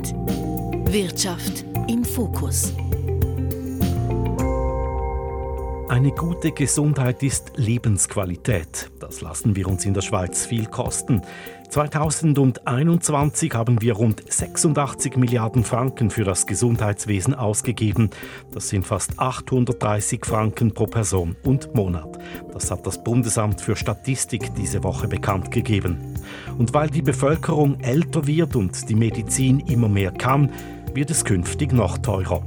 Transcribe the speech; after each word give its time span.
Gesundheit. 0.00 0.92
Wirtschaft 0.92 1.64
im 1.88 2.04
Fokus. 2.04 2.72
Eine 5.88 6.12
gute 6.12 6.52
Gesundheit 6.52 7.22
ist 7.22 7.52
Lebensqualität. 7.56 8.90
Das 9.00 9.20
lassen 9.20 9.56
wir 9.56 9.66
uns 9.66 9.84
in 9.84 9.94
der 9.94 10.02
Schweiz 10.02 10.46
viel 10.46 10.66
kosten. 10.66 11.22
2021 11.70 13.54
haben 13.54 13.80
wir 13.80 13.94
rund 13.94 14.24
86 14.28 15.16
Milliarden 15.16 15.62
Franken 15.62 16.10
für 16.10 16.24
das 16.24 16.46
Gesundheitswesen 16.46 17.32
ausgegeben. 17.32 18.10
Das 18.52 18.68
sind 18.68 18.84
fast 18.84 19.20
830 19.20 20.26
Franken 20.26 20.74
pro 20.74 20.86
Person 20.86 21.36
und 21.44 21.72
Monat. 21.72 22.18
Das 22.52 22.72
hat 22.72 22.84
das 22.88 23.04
Bundesamt 23.04 23.60
für 23.60 23.76
Statistik 23.76 24.52
diese 24.56 24.82
Woche 24.82 25.06
bekannt 25.06 25.52
gegeben. 25.52 26.14
Und 26.58 26.74
weil 26.74 26.90
die 26.90 27.02
Bevölkerung 27.02 27.78
älter 27.78 28.26
wird 28.26 28.56
und 28.56 28.88
die 28.88 28.96
Medizin 28.96 29.60
immer 29.60 29.88
mehr 29.88 30.10
kann, 30.10 30.50
wird 30.92 31.10
es 31.10 31.24
künftig 31.24 31.72
noch 31.72 31.98
teurer. 31.98 32.42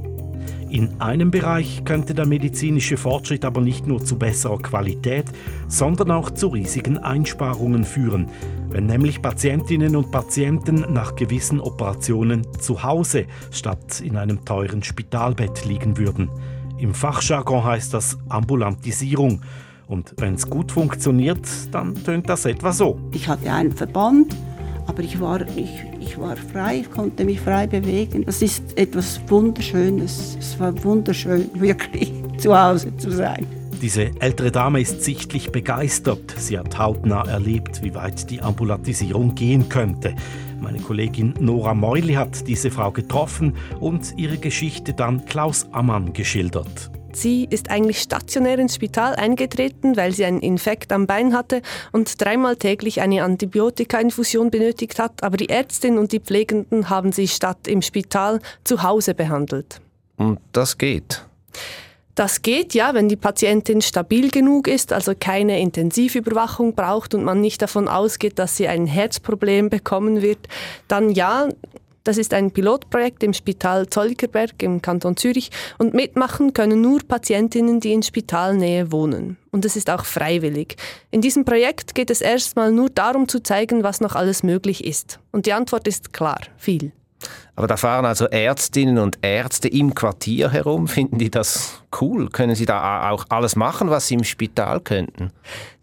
In 0.74 1.00
einem 1.00 1.30
Bereich 1.30 1.84
könnte 1.84 2.14
der 2.14 2.26
medizinische 2.26 2.96
Fortschritt 2.96 3.44
aber 3.44 3.60
nicht 3.60 3.86
nur 3.86 4.04
zu 4.04 4.18
besserer 4.18 4.58
Qualität, 4.58 5.26
sondern 5.68 6.10
auch 6.10 6.32
zu 6.32 6.48
riesigen 6.48 6.98
Einsparungen 6.98 7.84
führen, 7.84 8.26
wenn 8.70 8.86
nämlich 8.86 9.22
Patientinnen 9.22 9.94
und 9.94 10.10
Patienten 10.10 10.84
nach 10.92 11.14
gewissen 11.14 11.60
Operationen 11.60 12.44
zu 12.58 12.82
Hause 12.82 13.26
statt 13.52 14.00
in 14.00 14.16
einem 14.16 14.44
teuren 14.44 14.82
Spitalbett 14.82 15.64
liegen 15.64 15.96
würden. 15.96 16.28
Im 16.76 16.92
Fachjargon 16.92 17.62
heißt 17.62 17.94
das 17.94 18.18
Ambulantisierung. 18.28 19.42
Und 19.86 20.14
wenn 20.16 20.34
es 20.34 20.50
gut 20.50 20.72
funktioniert, 20.72 21.46
dann 21.70 21.94
tönt 22.02 22.28
das 22.28 22.46
etwa 22.46 22.72
so. 22.72 22.98
Ich 23.12 23.28
hatte 23.28 23.52
einen 23.52 23.70
Verband 23.70 24.34
aber 24.86 25.02
ich 25.02 25.20
war, 25.20 25.40
ich, 25.56 25.84
ich 26.00 26.18
war 26.18 26.36
frei, 26.36 26.80
ich 26.80 26.90
konnte 26.90 27.24
mich 27.24 27.40
frei 27.40 27.66
bewegen. 27.66 28.24
Das 28.24 28.42
ist 28.42 28.76
etwas 28.78 29.20
Wunderschönes. 29.28 30.36
Es 30.38 30.58
war 30.58 30.72
wunderschön, 30.84 31.48
wirklich 31.54 32.12
zu 32.38 32.58
Hause 32.58 32.96
zu 32.96 33.10
sein. 33.10 33.46
Diese 33.80 34.10
ältere 34.20 34.50
Dame 34.50 34.80
ist 34.80 35.02
sichtlich 35.02 35.52
begeistert. 35.52 36.34
Sie 36.38 36.58
hat 36.58 36.78
hautnah 36.78 37.26
erlebt, 37.28 37.82
wie 37.82 37.94
weit 37.94 38.30
die 38.30 38.40
Ambulatisierung 38.40 39.34
gehen 39.34 39.68
könnte. 39.68 40.14
Meine 40.60 40.78
Kollegin 40.78 41.34
Nora 41.40 41.74
Meuli 41.74 42.14
hat 42.14 42.48
diese 42.48 42.70
Frau 42.70 42.90
getroffen 42.90 43.54
und 43.80 44.14
ihre 44.16 44.38
Geschichte 44.38 44.94
dann 44.94 45.26
Klaus 45.26 45.66
Ammann 45.72 46.14
geschildert. 46.14 46.90
Sie 47.14 47.46
ist 47.48 47.70
eigentlich 47.70 48.00
stationär 48.00 48.58
ins 48.58 48.74
Spital 48.74 49.14
eingetreten, 49.14 49.96
weil 49.96 50.12
sie 50.12 50.24
einen 50.24 50.40
Infekt 50.40 50.92
am 50.92 51.06
Bein 51.06 51.34
hatte 51.34 51.62
und 51.92 52.20
dreimal 52.20 52.56
täglich 52.56 53.00
eine 53.00 53.22
Antibiotika-Infusion 53.22 54.50
benötigt 54.50 54.98
hat, 54.98 55.22
aber 55.22 55.36
die 55.36 55.48
Ärztin 55.48 55.98
und 55.98 56.12
die 56.12 56.20
Pflegenden 56.20 56.90
haben 56.90 57.12
sie 57.12 57.28
statt 57.28 57.66
im 57.66 57.82
Spital 57.82 58.40
zu 58.64 58.82
Hause 58.82 59.14
behandelt. 59.14 59.80
Und 60.16 60.40
das 60.52 60.78
geht? 60.78 61.24
Das 62.14 62.42
geht 62.42 62.74
ja, 62.74 62.94
wenn 62.94 63.08
die 63.08 63.16
Patientin 63.16 63.82
stabil 63.82 64.30
genug 64.30 64.68
ist, 64.68 64.92
also 64.92 65.14
keine 65.18 65.60
Intensivüberwachung 65.60 66.74
braucht 66.74 67.12
und 67.14 67.24
man 67.24 67.40
nicht 67.40 67.60
davon 67.60 67.88
ausgeht, 67.88 68.38
dass 68.38 68.56
sie 68.56 68.68
ein 68.68 68.86
Herzproblem 68.86 69.68
bekommen 69.68 70.22
wird. 70.22 70.38
Dann 70.86 71.10
ja, 71.10 71.48
das 72.04 72.18
ist 72.18 72.34
ein 72.34 72.50
Pilotprojekt 72.50 73.22
im 73.22 73.32
Spital 73.32 73.88
Zollikerberg 73.88 74.62
im 74.62 74.82
Kanton 74.82 75.16
Zürich 75.16 75.50
und 75.78 75.94
mitmachen 75.94 76.52
können 76.52 76.80
nur 76.80 77.00
Patientinnen, 77.00 77.80
die 77.80 77.92
in 77.92 78.02
Spitalnähe 78.02 78.92
wohnen. 78.92 79.38
Und 79.50 79.64
es 79.64 79.74
ist 79.74 79.90
auch 79.90 80.04
freiwillig. 80.04 80.76
In 81.10 81.22
diesem 81.22 81.44
Projekt 81.44 81.94
geht 81.94 82.10
es 82.10 82.20
erstmal 82.20 82.72
nur 82.72 82.90
darum 82.90 83.28
zu 83.28 83.42
zeigen, 83.42 83.82
was 83.82 84.00
noch 84.00 84.14
alles 84.14 84.42
möglich 84.42 84.84
ist. 84.84 85.18
Und 85.32 85.46
die 85.46 85.52
Antwort 85.52 85.88
ist 85.88 86.12
klar, 86.12 86.40
viel. 86.56 86.92
Aber 87.56 87.68
da 87.68 87.76
fahren 87.76 88.04
also 88.04 88.26
Ärztinnen 88.26 88.98
und 88.98 89.18
Ärzte 89.22 89.68
im 89.68 89.94
Quartier 89.94 90.50
herum. 90.50 90.88
Finden 90.94 91.18
die 91.18 91.30
das 91.30 91.82
cool? 92.00 92.28
Können 92.28 92.54
sie 92.54 92.66
da 92.66 93.10
auch 93.10 93.26
alles 93.28 93.54
machen, 93.54 93.90
was 93.90 94.08
sie 94.08 94.14
im 94.14 94.24
Spital 94.24 94.80
könnten? 94.80 95.30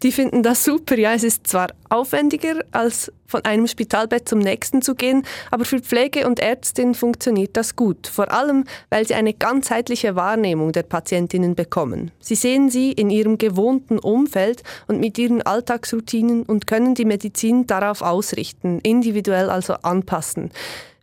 Die 0.03 0.11
finden 0.11 0.43
das 0.43 0.65
super. 0.65 0.97
Ja, 0.97 1.13
es 1.13 1.23
ist 1.23 1.47
zwar 1.47 1.67
aufwendiger, 1.89 2.55
als 2.71 3.11
von 3.27 3.45
einem 3.45 3.67
Spitalbett 3.67 4.27
zum 4.27 4.39
nächsten 4.39 4.81
zu 4.81 4.95
gehen, 4.95 5.23
aber 5.51 5.63
für 5.63 5.79
Pflege 5.79 6.27
und 6.27 6.39
Ärztin 6.39 6.93
funktioniert 6.95 7.55
das 7.55 7.77
gut. 7.77 8.07
Vor 8.07 8.31
allem, 8.31 8.65
weil 8.89 9.07
sie 9.07 9.13
eine 9.13 9.33
ganzheitliche 9.33 10.15
Wahrnehmung 10.15 10.73
der 10.73 10.83
Patientinnen 10.83 11.55
bekommen. 11.55 12.11
Sie 12.19 12.35
sehen 12.35 12.69
sie 12.69 12.91
in 12.91 13.09
ihrem 13.09 13.37
gewohnten 13.37 13.99
Umfeld 13.99 14.63
und 14.87 14.99
mit 14.99 15.17
ihren 15.17 15.41
Alltagsroutinen 15.41 16.43
und 16.43 16.67
können 16.67 16.93
die 16.93 17.05
Medizin 17.05 17.67
darauf 17.67 18.01
ausrichten, 18.01 18.79
individuell 18.79 19.49
also 19.49 19.75
anpassen. 19.75 20.51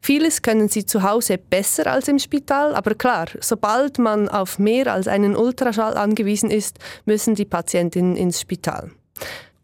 Vieles 0.00 0.42
können 0.42 0.68
sie 0.68 0.86
zu 0.86 1.02
Hause 1.02 1.38
besser 1.38 1.86
als 1.88 2.08
im 2.08 2.18
Spital, 2.18 2.74
aber 2.74 2.94
klar, 2.94 3.26
sobald 3.40 3.98
man 3.98 4.28
auf 4.28 4.58
mehr 4.58 4.92
als 4.92 5.08
einen 5.08 5.36
Ultraschall 5.36 5.96
angewiesen 5.96 6.50
ist, 6.50 6.78
müssen 7.04 7.34
die 7.34 7.44
Patientinnen 7.44 8.16
ins 8.16 8.40
Spital. 8.40 8.90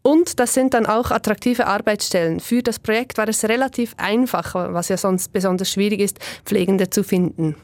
Und 0.01 0.39
das 0.39 0.53
sind 0.53 0.75
dann 0.75 0.85
auch 0.85 1.09
attraktive 1.09 1.65
Arbeitsstellen. 1.65 2.39
Für 2.39 2.61
das 2.61 2.77
Projekt 2.77 3.17
war 3.17 3.27
es 3.27 3.43
relativ 3.43 3.95
einfach, 3.97 4.53
was 4.53 4.89
ja 4.89 4.97
sonst 4.97 5.33
besonders 5.33 5.71
schwierig 5.71 5.99
ist, 5.99 6.19
Pflegende 6.45 6.91
zu 6.91 7.03
finden. 7.03 7.55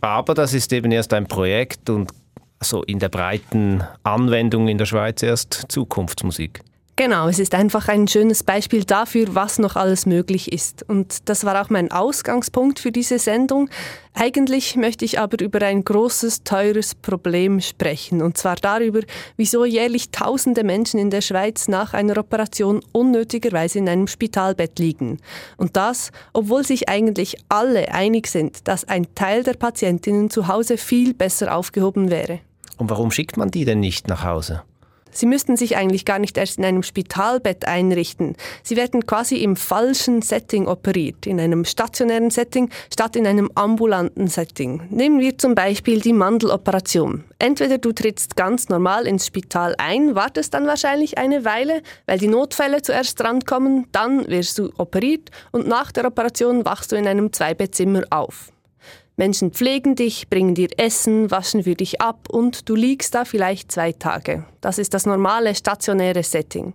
Aber 0.00 0.34
das 0.34 0.54
ist 0.54 0.72
eben 0.72 0.92
erst 0.92 1.12
ein 1.12 1.26
Projekt 1.26 1.90
und 1.90 2.12
so 2.60 2.82
in 2.84 3.00
der 3.00 3.08
breiten 3.08 3.82
Anwendung 4.04 4.68
in 4.68 4.78
der 4.78 4.86
Schweiz 4.86 5.22
erst 5.22 5.64
Zukunftsmusik. 5.68 6.60
Genau, 6.98 7.28
es 7.28 7.38
ist 7.38 7.54
einfach 7.54 7.86
ein 7.86 8.08
schönes 8.08 8.42
Beispiel 8.42 8.82
dafür, 8.82 9.32
was 9.36 9.60
noch 9.60 9.76
alles 9.76 10.04
möglich 10.04 10.50
ist. 10.50 10.82
Und 10.88 11.28
das 11.28 11.44
war 11.44 11.62
auch 11.62 11.70
mein 11.70 11.92
Ausgangspunkt 11.92 12.80
für 12.80 12.90
diese 12.90 13.20
Sendung. 13.20 13.70
Eigentlich 14.14 14.74
möchte 14.74 15.04
ich 15.04 15.20
aber 15.20 15.40
über 15.40 15.64
ein 15.64 15.84
großes, 15.84 16.42
teures 16.42 16.96
Problem 16.96 17.60
sprechen. 17.60 18.20
Und 18.20 18.36
zwar 18.36 18.56
darüber, 18.56 19.02
wieso 19.36 19.64
jährlich 19.64 20.10
tausende 20.10 20.64
Menschen 20.64 20.98
in 20.98 21.10
der 21.10 21.20
Schweiz 21.20 21.68
nach 21.68 21.94
einer 21.94 22.18
Operation 22.18 22.80
unnötigerweise 22.90 23.78
in 23.78 23.88
einem 23.88 24.08
Spitalbett 24.08 24.80
liegen. 24.80 25.18
Und 25.56 25.76
das, 25.76 26.10
obwohl 26.32 26.64
sich 26.64 26.88
eigentlich 26.88 27.36
alle 27.48 27.94
einig 27.94 28.26
sind, 28.26 28.66
dass 28.66 28.88
ein 28.88 29.06
Teil 29.14 29.44
der 29.44 29.54
Patientinnen 29.54 30.30
zu 30.30 30.48
Hause 30.48 30.76
viel 30.76 31.14
besser 31.14 31.54
aufgehoben 31.54 32.10
wäre. 32.10 32.40
Und 32.76 32.90
warum 32.90 33.12
schickt 33.12 33.36
man 33.36 33.52
die 33.52 33.64
denn 33.64 33.78
nicht 33.78 34.08
nach 34.08 34.24
Hause? 34.24 34.64
Sie 35.18 35.26
müssten 35.26 35.56
sich 35.56 35.76
eigentlich 35.76 36.04
gar 36.04 36.20
nicht 36.20 36.38
erst 36.38 36.58
in 36.58 36.64
einem 36.64 36.84
Spitalbett 36.84 37.66
einrichten. 37.66 38.36
Sie 38.62 38.76
werden 38.76 39.04
quasi 39.04 39.38
im 39.38 39.56
falschen 39.56 40.22
Setting 40.22 40.68
operiert, 40.68 41.26
in 41.26 41.40
einem 41.40 41.64
stationären 41.64 42.30
Setting 42.30 42.70
statt 42.92 43.16
in 43.16 43.26
einem 43.26 43.50
ambulanten 43.56 44.28
Setting. 44.28 44.82
Nehmen 44.90 45.18
wir 45.18 45.36
zum 45.36 45.56
Beispiel 45.56 46.00
die 46.00 46.12
Mandeloperation. 46.12 47.24
Entweder 47.40 47.78
du 47.78 47.90
trittst 47.90 48.36
ganz 48.36 48.68
normal 48.68 49.08
ins 49.08 49.26
Spital 49.26 49.74
ein, 49.78 50.14
wartest 50.14 50.54
dann 50.54 50.68
wahrscheinlich 50.68 51.18
eine 51.18 51.44
Weile, 51.44 51.82
weil 52.06 52.18
die 52.18 52.28
Notfälle 52.28 52.82
zuerst 52.82 53.18
drankommen, 53.18 53.88
dann 53.90 54.24
wirst 54.28 54.56
du 54.60 54.70
operiert 54.78 55.30
und 55.50 55.66
nach 55.66 55.90
der 55.90 56.04
Operation 56.04 56.64
wachst 56.64 56.92
du 56.92 56.96
in 56.96 57.08
einem 57.08 57.32
Zweibettzimmer 57.32 58.04
auf. 58.10 58.52
Menschen 59.18 59.50
pflegen 59.50 59.96
dich, 59.96 60.30
bringen 60.30 60.54
dir 60.54 60.68
Essen, 60.76 61.30
waschen 61.32 61.64
für 61.64 61.74
dich 61.74 62.00
ab 62.00 62.28
und 62.30 62.68
du 62.68 62.76
liegst 62.76 63.16
da 63.16 63.24
vielleicht 63.24 63.72
zwei 63.72 63.90
Tage. 63.90 64.44
Das 64.60 64.78
ist 64.78 64.94
das 64.94 65.06
normale 65.06 65.56
stationäre 65.56 66.22
Setting. 66.22 66.72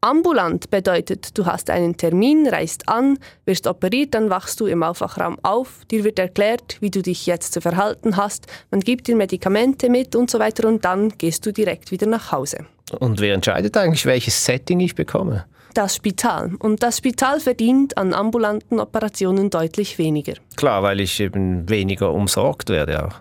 Ambulant 0.00 0.70
bedeutet, 0.70 1.36
du 1.36 1.46
hast 1.46 1.68
einen 1.70 1.96
Termin, 1.96 2.46
reist 2.46 2.88
an, 2.88 3.18
wirst 3.44 3.66
operiert, 3.66 4.14
dann 4.14 4.30
wachst 4.30 4.60
du 4.60 4.66
im 4.66 4.84
Aufwachraum 4.84 5.36
auf, 5.42 5.84
dir 5.90 6.04
wird 6.04 6.20
erklärt, 6.20 6.76
wie 6.78 6.90
du 6.90 7.02
dich 7.02 7.26
jetzt 7.26 7.52
zu 7.52 7.60
verhalten 7.60 8.16
hast, 8.16 8.46
man 8.70 8.78
gibt 8.78 9.08
dir 9.08 9.16
Medikamente 9.16 9.90
mit 9.90 10.14
und 10.14 10.30
so 10.30 10.38
weiter 10.38 10.68
und 10.68 10.84
dann 10.84 11.08
gehst 11.18 11.44
du 11.44 11.52
direkt 11.52 11.90
wieder 11.90 12.06
nach 12.06 12.30
Hause. 12.30 12.66
Und 13.00 13.20
wer 13.20 13.34
entscheidet 13.34 13.76
eigentlich, 13.76 14.06
welches 14.06 14.44
Setting 14.44 14.78
ich 14.78 14.94
bekomme? 14.94 15.44
das 15.78 15.94
Spital. 15.94 16.54
Und 16.58 16.82
das 16.82 16.98
Spital 16.98 17.38
verdient 17.38 17.96
an 17.96 18.12
ambulanten 18.12 18.80
Operationen 18.80 19.48
deutlich 19.48 19.96
weniger. 19.98 20.34
Klar, 20.58 20.82
weil 20.82 20.98
ich 20.98 21.20
eben 21.20 21.68
weniger 21.68 22.12
umsorgt 22.12 22.68
werde 22.68 23.06
auch. 23.06 23.20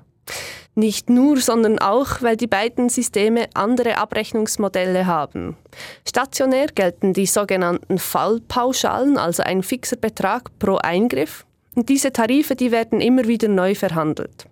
Nicht 0.73 1.07
nur, 1.11 1.37
sondern 1.37 1.77
auch, 1.77 2.23
weil 2.23 2.35
die 2.35 2.47
beiden 2.47 2.89
Systeme 2.89 3.45
andere 3.53 3.99
Abrechnungsmodelle 3.99 5.05
haben. 5.05 5.55
Stationär 6.03 6.65
gelten 6.73 7.13
die 7.13 7.27
sogenannten 7.27 7.99
Fallpauschalen, 7.99 9.19
also 9.19 9.43
ein 9.43 9.61
fixer 9.61 9.97
Betrag 9.97 10.49
pro 10.57 10.77
Eingriff. 10.77 11.45
Und 11.75 11.89
diese 11.89 12.11
Tarife, 12.11 12.55
die 12.55 12.71
werden 12.71 13.01
immer 13.01 13.27
wieder 13.27 13.49
neu 13.49 13.75
verhandelt. 13.75 14.47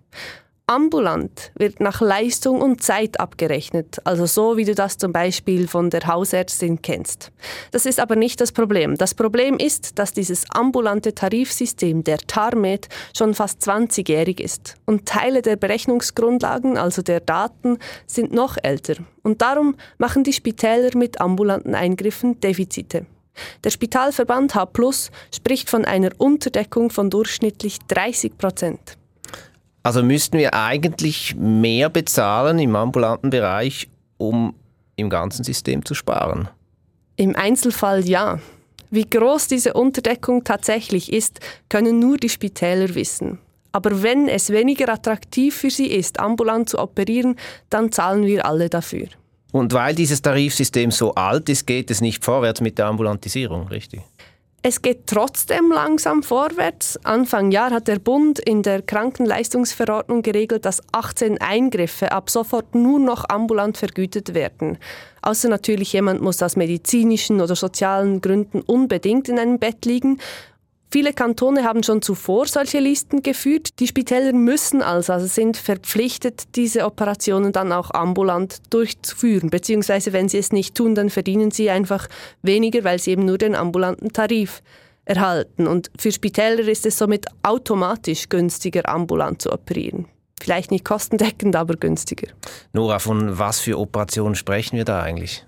Ambulant 0.68 1.52
wird 1.54 1.78
nach 1.78 2.00
Leistung 2.00 2.60
und 2.60 2.82
Zeit 2.82 3.20
abgerechnet, 3.20 4.00
also 4.02 4.26
so 4.26 4.56
wie 4.56 4.64
du 4.64 4.74
das 4.74 4.98
zum 4.98 5.12
Beispiel 5.12 5.68
von 5.68 5.90
der 5.90 6.08
Hausärztin 6.08 6.82
kennst. 6.82 7.30
Das 7.70 7.86
ist 7.86 8.00
aber 8.00 8.16
nicht 8.16 8.40
das 8.40 8.50
Problem. 8.50 8.96
Das 8.96 9.14
Problem 9.14 9.58
ist, 9.58 9.96
dass 9.96 10.12
dieses 10.12 10.44
ambulante 10.50 11.14
Tarifsystem 11.14 12.02
der 12.02 12.18
TARMED 12.18 12.88
schon 13.16 13.34
fast 13.34 13.62
20-jährig 13.62 14.40
ist 14.40 14.74
und 14.86 15.06
Teile 15.06 15.40
der 15.40 15.54
Berechnungsgrundlagen, 15.54 16.76
also 16.78 17.00
der 17.00 17.20
Daten, 17.20 17.78
sind 18.08 18.32
noch 18.32 18.56
älter. 18.60 18.96
Und 19.22 19.42
darum 19.42 19.76
machen 19.98 20.24
die 20.24 20.32
Spitäler 20.32 20.90
mit 20.96 21.20
ambulanten 21.20 21.76
Eingriffen 21.76 22.40
Defizite. 22.40 23.06
Der 23.62 23.70
Spitalverband 23.70 24.56
H 24.56 24.68
spricht 25.32 25.70
von 25.70 25.84
einer 25.84 26.10
Unterdeckung 26.18 26.90
von 26.90 27.08
durchschnittlich 27.08 27.78
30 27.86 28.36
Prozent. 28.36 28.98
Also 29.86 30.02
müssten 30.02 30.36
wir 30.36 30.52
eigentlich 30.52 31.36
mehr 31.36 31.88
bezahlen 31.88 32.58
im 32.58 32.74
ambulanten 32.74 33.30
Bereich, 33.30 33.88
um 34.18 34.52
im 34.96 35.08
ganzen 35.08 35.44
System 35.44 35.84
zu 35.84 35.94
sparen? 35.94 36.48
Im 37.14 37.36
Einzelfall 37.36 38.04
ja. 38.04 38.40
Wie 38.90 39.08
groß 39.08 39.46
diese 39.46 39.74
Unterdeckung 39.74 40.42
tatsächlich 40.42 41.12
ist, 41.12 41.38
können 41.68 42.00
nur 42.00 42.16
die 42.16 42.28
Spitäler 42.28 42.96
wissen. 42.96 43.38
Aber 43.70 44.02
wenn 44.02 44.26
es 44.26 44.50
weniger 44.50 44.88
attraktiv 44.88 45.54
für 45.54 45.70
sie 45.70 45.86
ist, 45.86 46.18
ambulant 46.18 46.68
zu 46.68 46.80
operieren, 46.80 47.36
dann 47.70 47.92
zahlen 47.92 48.26
wir 48.26 48.44
alle 48.44 48.68
dafür. 48.68 49.06
Und 49.52 49.72
weil 49.72 49.94
dieses 49.94 50.20
Tarifsystem 50.20 50.90
so 50.90 51.14
alt 51.14 51.48
ist, 51.48 51.64
geht 51.64 51.92
es 51.92 52.00
nicht 52.00 52.24
vorwärts 52.24 52.60
mit 52.60 52.76
der 52.76 52.86
Ambulantisierung, 52.86 53.68
richtig? 53.68 54.00
Es 54.68 54.82
geht 54.82 55.06
trotzdem 55.06 55.70
langsam 55.70 56.24
vorwärts. 56.24 56.98
Anfang 57.04 57.52
Jahr 57.52 57.70
hat 57.70 57.86
der 57.86 58.00
Bund 58.00 58.40
in 58.40 58.64
der 58.64 58.82
Krankenleistungsverordnung 58.82 60.22
geregelt, 60.22 60.64
dass 60.64 60.82
18 60.90 61.40
Eingriffe 61.40 62.10
ab 62.10 62.30
sofort 62.30 62.74
nur 62.74 62.98
noch 62.98 63.28
ambulant 63.28 63.78
vergütet 63.78 64.34
werden. 64.34 64.78
Außer 65.22 65.48
natürlich 65.48 65.92
jemand 65.92 66.20
muss 66.20 66.42
aus 66.42 66.56
medizinischen 66.56 67.40
oder 67.40 67.54
sozialen 67.54 68.20
Gründen 68.20 68.60
unbedingt 68.60 69.28
in 69.28 69.38
einem 69.38 69.60
Bett 69.60 69.84
liegen. 69.84 70.18
Viele 70.90 71.12
Kantone 71.12 71.64
haben 71.64 71.82
schon 71.82 72.00
zuvor 72.00 72.46
solche 72.46 72.78
Listen 72.78 73.22
geführt. 73.22 73.80
Die 73.80 73.88
Spitäler 73.88 74.32
müssen 74.32 74.82
also, 74.82 75.12
also 75.12 75.26
sind 75.26 75.56
verpflichtet, 75.56 76.44
diese 76.54 76.84
Operationen 76.84 77.52
dann 77.52 77.72
auch 77.72 77.90
ambulant 77.90 78.58
durchzuführen. 78.70 79.50
Beziehungsweise 79.50 80.12
wenn 80.12 80.28
sie 80.28 80.38
es 80.38 80.52
nicht 80.52 80.74
tun, 80.74 80.94
dann 80.94 81.10
verdienen 81.10 81.50
sie 81.50 81.70
einfach 81.70 82.06
weniger, 82.42 82.84
weil 82.84 83.00
sie 83.00 83.10
eben 83.10 83.24
nur 83.24 83.38
den 83.38 83.54
ambulanten 83.54 84.12
Tarif 84.12 84.62
erhalten. 85.04 85.66
Und 85.66 85.90
für 85.98 86.12
Spitäler 86.12 86.68
ist 86.68 86.86
es 86.86 86.98
somit 86.98 87.26
automatisch 87.42 88.28
günstiger, 88.28 88.88
ambulant 88.88 89.42
zu 89.42 89.52
operieren. 89.52 90.06
Vielleicht 90.40 90.70
nicht 90.70 90.84
kostendeckend, 90.84 91.56
aber 91.56 91.74
günstiger. 91.74 92.28
Nora, 92.72 92.98
von 92.98 93.38
was 93.38 93.60
für 93.60 93.78
Operationen 93.78 94.34
sprechen 94.34 94.76
wir 94.76 94.84
da 94.84 95.02
eigentlich? 95.02 95.46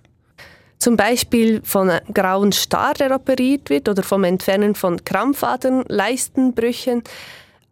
Zum 0.79 0.97
Beispiel 0.97 1.61
von 1.65 1.91
einem 1.91 2.15
grauen 2.15 2.53
Star, 2.53 2.95
der 2.95 3.15
operiert 3.15 3.69
wird, 3.69 3.89
oder 3.89 4.03
vom 4.03 4.25
Entfernen 4.25 4.75
von 4.75 5.05
Krampfadern, 5.05 5.85
Leistenbrüchen. 5.89 7.03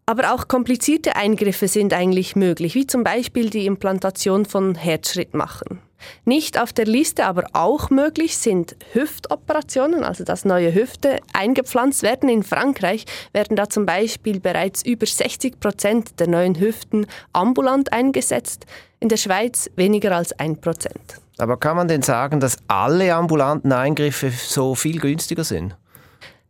Aber 0.06 0.34
auch 0.34 0.48
komplizierte 0.48 1.16
Eingriffe 1.16 1.68
sind 1.68 1.92
eigentlich 1.92 2.36
möglich, 2.36 2.74
wie 2.74 2.86
zum 2.86 3.04
Beispiel 3.04 3.50
die 3.50 3.66
Implantation 3.66 4.44
von 4.44 4.74
Herzschrittmachern. 4.74 5.80
Nicht 6.24 6.60
auf 6.60 6.72
der 6.72 6.86
Liste, 6.86 7.24
aber 7.24 7.46
auch 7.52 7.90
möglich 7.90 8.36
sind 8.36 8.76
Hüftoperationen, 8.92 10.04
also 10.04 10.24
dass 10.24 10.44
neue 10.44 10.74
Hüfte 10.74 11.18
eingepflanzt 11.32 12.02
werden. 12.02 12.28
In 12.28 12.42
Frankreich 12.42 13.04
werden 13.32 13.56
da 13.56 13.68
zum 13.68 13.86
Beispiel 13.86 14.40
bereits 14.40 14.84
über 14.84 15.06
60 15.06 15.58
Prozent 15.58 16.20
der 16.20 16.28
neuen 16.28 16.58
Hüften 16.58 17.06
ambulant 17.32 17.92
eingesetzt, 17.92 18.66
in 19.00 19.08
der 19.08 19.16
Schweiz 19.16 19.70
weniger 19.76 20.14
als 20.14 20.32
ein 20.38 20.60
Prozent. 20.60 21.25
Aber 21.38 21.58
kann 21.58 21.76
man 21.76 21.88
denn 21.88 22.02
sagen, 22.02 22.40
dass 22.40 22.56
alle 22.68 23.14
ambulanten 23.14 23.72
Eingriffe 23.72 24.30
so 24.30 24.74
viel 24.74 24.98
günstiger 24.98 25.44
sind? 25.44 25.76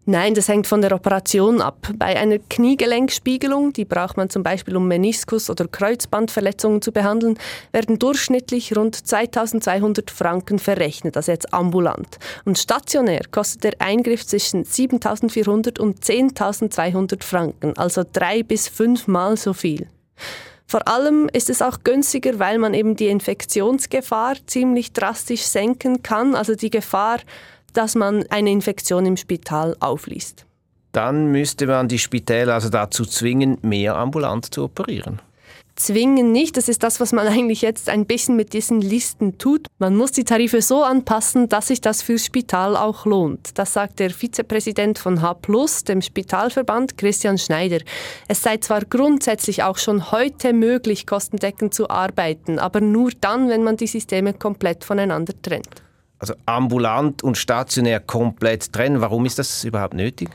Nein, 0.08 0.34
das 0.34 0.46
hängt 0.46 0.68
von 0.68 0.82
der 0.82 0.92
Operation 0.92 1.60
ab. 1.60 1.88
Bei 1.96 2.16
einer 2.16 2.38
Kniegelenkspiegelung, 2.38 3.72
die 3.72 3.84
braucht 3.84 4.16
man 4.16 4.30
zum 4.30 4.44
Beispiel, 4.44 4.76
um 4.76 4.86
Meniskus- 4.86 5.50
oder 5.50 5.66
Kreuzbandverletzungen 5.66 6.80
zu 6.80 6.92
behandeln, 6.92 7.36
werden 7.72 7.98
durchschnittlich 7.98 8.76
rund 8.76 8.94
2200 8.94 10.12
Franken 10.12 10.60
verrechnet, 10.60 11.16
also 11.16 11.32
jetzt 11.32 11.52
ambulant. 11.52 12.18
Und 12.44 12.56
stationär 12.56 13.22
kostet 13.32 13.64
der 13.64 13.72
Eingriff 13.80 14.24
zwischen 14.24 14.64
7400 14.64 15.80
und 15.80 15.98
10.200 16.04 17.24
Franken, 17.24 17.76
also 17.76 18.04
drei 18.12 18.44
bis 18.44 18.68
fünfmal 18.68 19.36
so 19.36 19.54
viel. 19.54 19.88
Vor 20.66 20.88
allem 20.88 21.28
ist 21.32 21.48
es 21.48 21.62
auch 21.62 21.84
günstiger, 21.84 22.38
weil 22.38 22.58
man 22.58 22.74
eben 22.74 22.96
die 22.96 23.06
Infektionsgefahr 23.06 24.34
ziemlich 24.46 24.92
drastisch 24.92 25.42
senken 25.42 26.02
kann, 26.02 26.34
also 26.34 26.54
die 26.54 26.70
Gefahr, 26.70 27.18
dass 27.72 27.94
man 27.94 28.24
eine 28.30 28.50
Infektion 28.50 29.06
im 29.06 29.16
Spital 29.16 29.76
aufliest. 29.80 30.44
Dann 30.92 31.26
müsste 31.30 31.66
man 31.66 31.88
die 31.88 31.98
Spitäler 31.98 32.54
also 32.54 32.70
dazu 32.70 33.04
zwingen, 33.04 33.58
mehr 33.62 33.96
ambulant 33.96 34.52
zu 34.52 34.64
operieren 34.64 35.20
zwingen 35.76 36.32
nicht. 36.32 36.56
Das 36.56 36.68
ist 36.68 36.82
das, 36.82 37.00
was 37.00 37.12
man 37.12 37.26
eigentlich 37.28 37.62
jetzt 37.62 37.88
ein 37.88 38.06
bisschen 38.06 38.36
mit 38.36 38.52
diesen 38.52 38.80
Listen 38.80 39.38
tut. 39.38 39.66
Man 39.78 39.96
muss 39.96 40.12
die 40.12 40.24
Tarife 40.24 40.62
so 40.62 40.82
anpassen, 40.82 41.48
dass 41.48 41.68
sich 41.68 41.80
das 41.80 42.02
fürs 42.02 42.24
Spital 42.24 42.76
auch 42.76 43.06
lohnt. 43.06 43.56
Das 43.58 43.72
sagt 43.72 44.00
der 44.00 44.10
Vizepräsident 44.10 44.98
von 44.98 45.22
H+, 45.22 45.36
dem 45.86 46.02
Spitalverband, 46.02 46.98
Christian 46.98 47.38
Schneider. 47.38 47.78
Es 48.26 48.42
sei 48.42 48.56
zwar 48.56 48.84
grundsätzlich 48.84 49.62
auch 49.62 49.78
schon 49.78 50.10
heute 50.10 50.52
möglich, 50.52 51.06
kostendeckend 51.06 51.74
zu 51.74 51.88
arbeiten, 51.90 52.58
aber 52.58 52.80
nur 52.80 53.10
dann, 53.20 53.48
wenn 53.48 53.62
man 53.62 53.76
die 53.76 53.86
Systeme 53.86 54.32
komplett 54.34 54.84
voneinander 54.84 55.34
trennt. 55.40 55.82
Also 56.18 56.34
ambulant 56.46 57.22
und 57.22 57.36
stationär 57.36 58.00
komplett 58.00 58.72
trennen. 58.72 59.00
Warum 59.00 59.26
ist 59.26 59.38
das 59.38 59.64
überhaupt 59.64 59.94
nötig? 59.94 60.30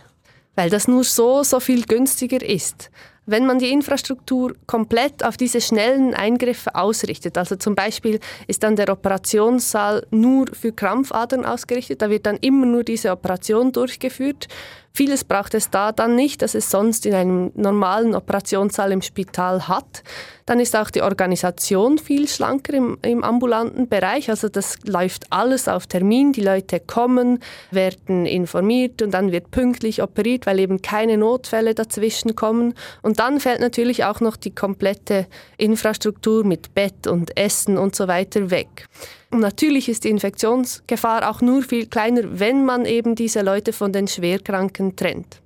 Weil 0.56 0.70
das 0.70 0.88
nur 0.88 1.04
so, 1.04 1.44
so 1.44 1.60
viel 1.60 1.86
günstiger 1.86 2.42
ist. 2.42 2.92
Wenn 3.32 3.46
man 3.46 3.60
die 3.60 3.72
Infrastruktur 3.72 4.56
komplett 4.68 5.24
auf 5.24 5.38
diese 5.38 5.62
schnellen 5.62 6.14
Eingriffe 6.14 6.76
ausrichtet, 6.76 7.38
also 7.38 7.56
zum 7.56 7.76
Beispiel 7.76 8.20
ist 8.48 8.62
dann 8.62 8.76
der 8.76 8.90
Operationssaal 8.90 10.06
nur 10.12 10.48
für 10.52 10.74
Krampfadern 10.74 11.46
ausgerichtet, 11.46 12.02
da 12.02 12.10
wird 12.10 12.26
dann 12.26 12.36
immer 12.42 12.66
nur 12.66 12.84
diese 12.84 13.10
Operation 13.10 13.72
durchgeführt, 13.72 14.50
Vieles 14.94 15.24
braucht 15.24 15.54
es 15.54 15.70
da 15.70 15.94
dann 15.94 16.16
nicht, 16.16 16.42
das 16.42 16.54
es 16.54 16.70
sonst 16.70 17.06
in 17.06 17.14
einem 17.14 17.52
normalen 17.56 18.14
Operationssaal 18.14 18.92
im 18.92 19.02
Spital 19.02 19.70
hat. 19.70 20.04
Dann 20.46 20.60
ist 20.60 20.76
auch 20.76 20.90
die 20.90 21.02
Organisation 21.02 21.98
viel 21.98 22.28
schlanker 22.28 22.74
im, 22.74 22.98
im, 23.02 23.24
ambulanten 23.24 23.88
Bereich. 23.88 24.30
Also 24.30 24.50
das 24.50 24.78
läuft 24.84 25.32
alles 25.32 25.70
auf 25.70 25.88
Termin. 25.88 26.34
Die 26.34 26.42
Leute 26.42 26.82
kommen, 26.82 27.40
werden 27.72 28.26
informiert 28.26 29.02
und 29.02 29.12
dann 29.12 29.32
wird 29.32 29.50
pünktlich 29.52 30.04
operiert, 30.04 30.46
weil 30.46 30.60
eben 30.60 30.82
keine 30.82 31.18
Notfälle 31.18 31.74
dazwischen 31.74 32.36
kommen. 32.36 32.74
Und 33.02 33.20
dann 33.20 33.40
fällt 33.40 33.62
natürlich 33.62 34.04
auch 34.04 34.20
noch 34.20 34.36
die 34.36 34.54
komplette 34.54 35.28
Infrastruktur 35.58 36.44
mit 36.44 36.74
Bett 36.74 37.08
und 37.08 37.38
Essen 37.38 37.78
und 37.78 37.96
so 37.96 38.10
weiter 38.10 38.52
weg. 38.52 38.88
Und 39.32 39.40
natürlich 39.40 39.88
ist 39.88 40.04
die 40.04 40.10
Infektionsgefahr 40.10 41.30
auch 41.30 41.42
nur 41.42 41.64
viel 41.64 41.88
kleiner, 41.88 42.40
wenn 42.40 42.66
man 42.66 42.86
eben 42.86 43.16
diese 43.16 43.42
Leute 43.42 43.72
von 43.72 43.94
den 43.94 44.08
Schwerkranken 44.08 44.96
trennt. 44.98 45.42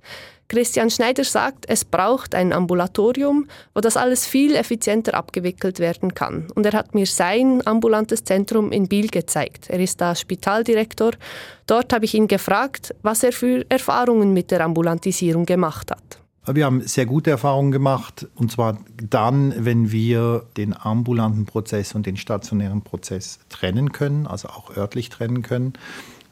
Christian 0.48 0.90
Schneider 0.90 1.24
sagt, 1.24 1.64
es 1.68 1.84
braucht 1.84 2.34
ein 2.34 2.52
Ambulatorium, 2.52 3.48
wo 3.74 3.80
das 3.80 3.96
alles 3.96 4.26
viel 4.26 4.54
effizienter 4.54 5.14
abgewickelt 5.14 5.80
werden 5.80 6.14
kann. 6.14 6.48
Und 6.54 6.64
er 6.66 6.72
hat 6.72 6.94
mir 6.94 7.06
sein 7.06 7.66
ambulantes 7.66 8.22
Zentrum 8.22 8.70
in 8.70 8.86
Biel 8.86 9.08
gezeigt. 9.08 9.68
Er 9.70 9.80
ist 9.80 10.00
da 10.00 10.14
Spitaldirektor. 10.14 11.12
Dort 11.66 11.92
habe 11.92 12.04
ich 12.04 12.14
ihn 12.14 12.28
gefragt, 12.28 12.94
was 13.02 13.24
er 13.24 13.32
für 13.32 13.66
Erfahrungen 13.68 14.32
mit 14.32 14.52
der 14.52 14.60
Ambulantisierung 14.60 15.46
gemacht 15.46 15.90
hat. 15.90 16.25
Wir 16.52 16.64
haben 16.64 16.82
sehr 16.82 17.06
gute 17.06 17.30
Erfahrungen 17.30 17.72
gemacht, 17.72 18.28
und 18.36 18.52
zwar 18.52 18.78
dann, 18.96 19.52
wenn 19.64 19.90
wir 19.90 20.44
den 20.56 20.76
ambulanten 20.78 21.44
Prozess 21.44 21.94
und 21.94 22.06
den 22.06 22.16
stationären 22.16 22.82
Prozess 22.82 23.40
trennen 23.48 23.90
können, 23.90 24.28
also 24.28 24.48
auch 24.48 24.76
örtlich 24.76 25.08
trennen 25.08 25.42
können. 25.42 25.72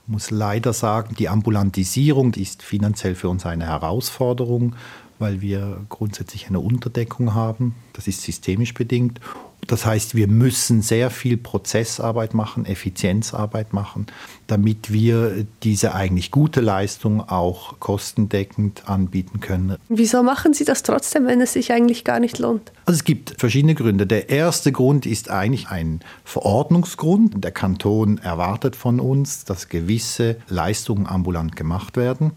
Ich 0.04 0.09
muss 0.09 0.30
leider 0.30 0.73
sagen, 0.73 1.16
die 1.18 1.28
Ambulantisierung 1.28 2.35
ist 2.35 2.62
finanziell 2.62 3.16
für 3.16 3.28
uns 3.28 3.44
eine 3.44 3.66
Herausforderung, 3.66 4.76
weil 5.18 5.40
wir 5.40 5.85
grundsätzlich 5.88 6.47
eine 6.47 6.61
Unterdeckung 6.61 7.35
haben. 7.35 7.75
Das 7.92 8.06
ist 8.06 8.23
systemisch 8.23 8.75
bedingt. 8.75 9.21
Das 9.66 9.87
heißt, 9.87 10.14
wir 10.14 10.28
müssen 10.28 10.83
sehr 10.83 11.11
viel 11.11 11.37
Prozessarbeit 11.37 12.35
machen, 12.35 12.66
Effizienzarbeit 12.66 13.73
machen, 13.73 14.06
damit 14.47 14.92
wir 14.92 15.47
diese 15.62 15.94
eigentlich 15.94 16.30
gute 16.30 16.61
Leistung 16.61 17.21
auch 17.21 17.80
kostendeckend 17.80 18.88
anbieten 18.88 19.40
können. 19.40 19.76
Wieso 19.88 20.23
machen 20.23 20.54
Sie 20.54 20.64
das 20.64 20.83
trotzdem, 20.83 21.26
wenn 21.26 21.40
es 21.40 21.54
sich 21.54 21.73
eigentlich 21.73 22.04
gar 22.04 22.21
nicht 22.21 22.38
lohnt? 22.38 22.73
Also 22.87 22.99
es 22.99 23.04
gibt 23.04 23.35
verschiedene 23.38 23.75
Gründe. 23.75 24.06
Der 24.06 24.28
erste 24.28 24.73
Grund 24.73 25.06
ist 25.06 25.30
eigentlich 25.30 25.68
ein 25.68 26.00
Verordnungsgrund. 26.25 27.42
Der 27.42 27.52
Kanton 27.52 28.18
erwartet 28.18 28.76
von 28.76 29.00
uns, 29.00 29.44
dass 29.44 29.68
gewisse 29.68 30.37
Leistungen 30.49 31.06
ambulant 31.06 31.56
gemacht 31.56 31.97
werden. 31.97 32.33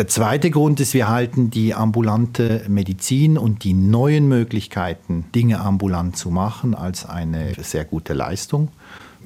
Der 0.00 0.08
zweite 0.08 0.50
Grund 0.50 0.80
ist, 0.80 0.94
wir 0.94 1.08
halten 1.08 1.50
die 1.50 1.74
ambulante 1.74 2.64
Medizin 2.68 3.36
und 3.36 3.64
die 3.64 3.74
neuen 3.74 4.28
Möglichkeiten, 4.28 5.26
Dinge 5.34 5.60
ambulant 5.60 6.16
zu 6.16 6.30
machen, 6.30 6.74
als 6.74 7.04
eine 7.04 7.52
sehr 7.58 7.84
gute 7.84 8.14
Leistung. 8.14 8.68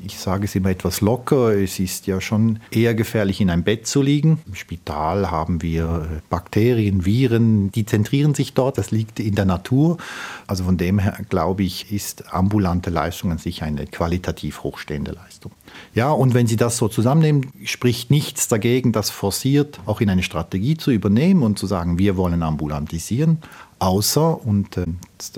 Ich 0.02 0.18
sage 0.18 0.44
es 0.44 0.54
immer 0.54 0.70
etwas 0.70 1.00
locker. 1.00 1.54
Es 1.54 1.78
ist 1.78 2.06
ja 2.06 2.20
schon 2.20 2.58
eher 2.70 2.94
gefährlich, 2.94 3.40
in 3.40 3.50
einem 3.50 3.62
Bett 3.62 3.86
zu 3.86 4.02
liegen. 4.02 4.40
Im 4.46 4.54
Spital 4.54 5.30
haben 5.30 5.62
wir 5.62 6.22
Bakterien, 6.30 7.04
Viren, 7.04 7.72
die 7.72 7.86
zentrieren 7.86 8.34
sich 8.34 8.54
dort. 8.54 8.78
Das 8.78 8.90
liegt 8.90 9.20
in 9.20 9.34
der 9.34 9.44
Natur. 9.44 9.96
Also 10.46 10.64
von 10.64 10.76
dem 10.76 10.98
her 10.98 11.18
glaube 11.28 11.62
ich, 11.62 11.92
ist 11.92 12.32
ambulante 12.32 12.90
Leistung 12.90 13.32
an 13.32 13.38
sich 13.38 13.62
eine 13.62 13.86
qualitativ 13.86 14.62
hochstehende 14.62 15.12
Leistung. 15.12 15.52
Ja, 15.94 16.10
und 16.10 16.34
wenn 16.34 16.46
Sie 16.46 16.56
das 16.56 16.76
so 16.76 16.88
zusammennehmen, 16.88 17.52
spricht 17.64 18.10
nichts 18.10 18.48
dagegen, 18.48 18.92
das 18.92 19.10
forciert 19.10 19.80
auch 19.86 20.00
in 20.00 20.10
eine 20.10 20.22
Strategie 20.22 20.76
zu 20.76 20.90
übernehmen 20.90 21.42
und 21.42 21.58
zu 21.58 21.66
sagen, 21.66 21.98
wir 21.98 22.16
wollen 22.16 22.42
ambulantisieren. 22.42 23.38
Außer, 23.78 24.44
und 24.46 24.76
äh, 24.76 24.86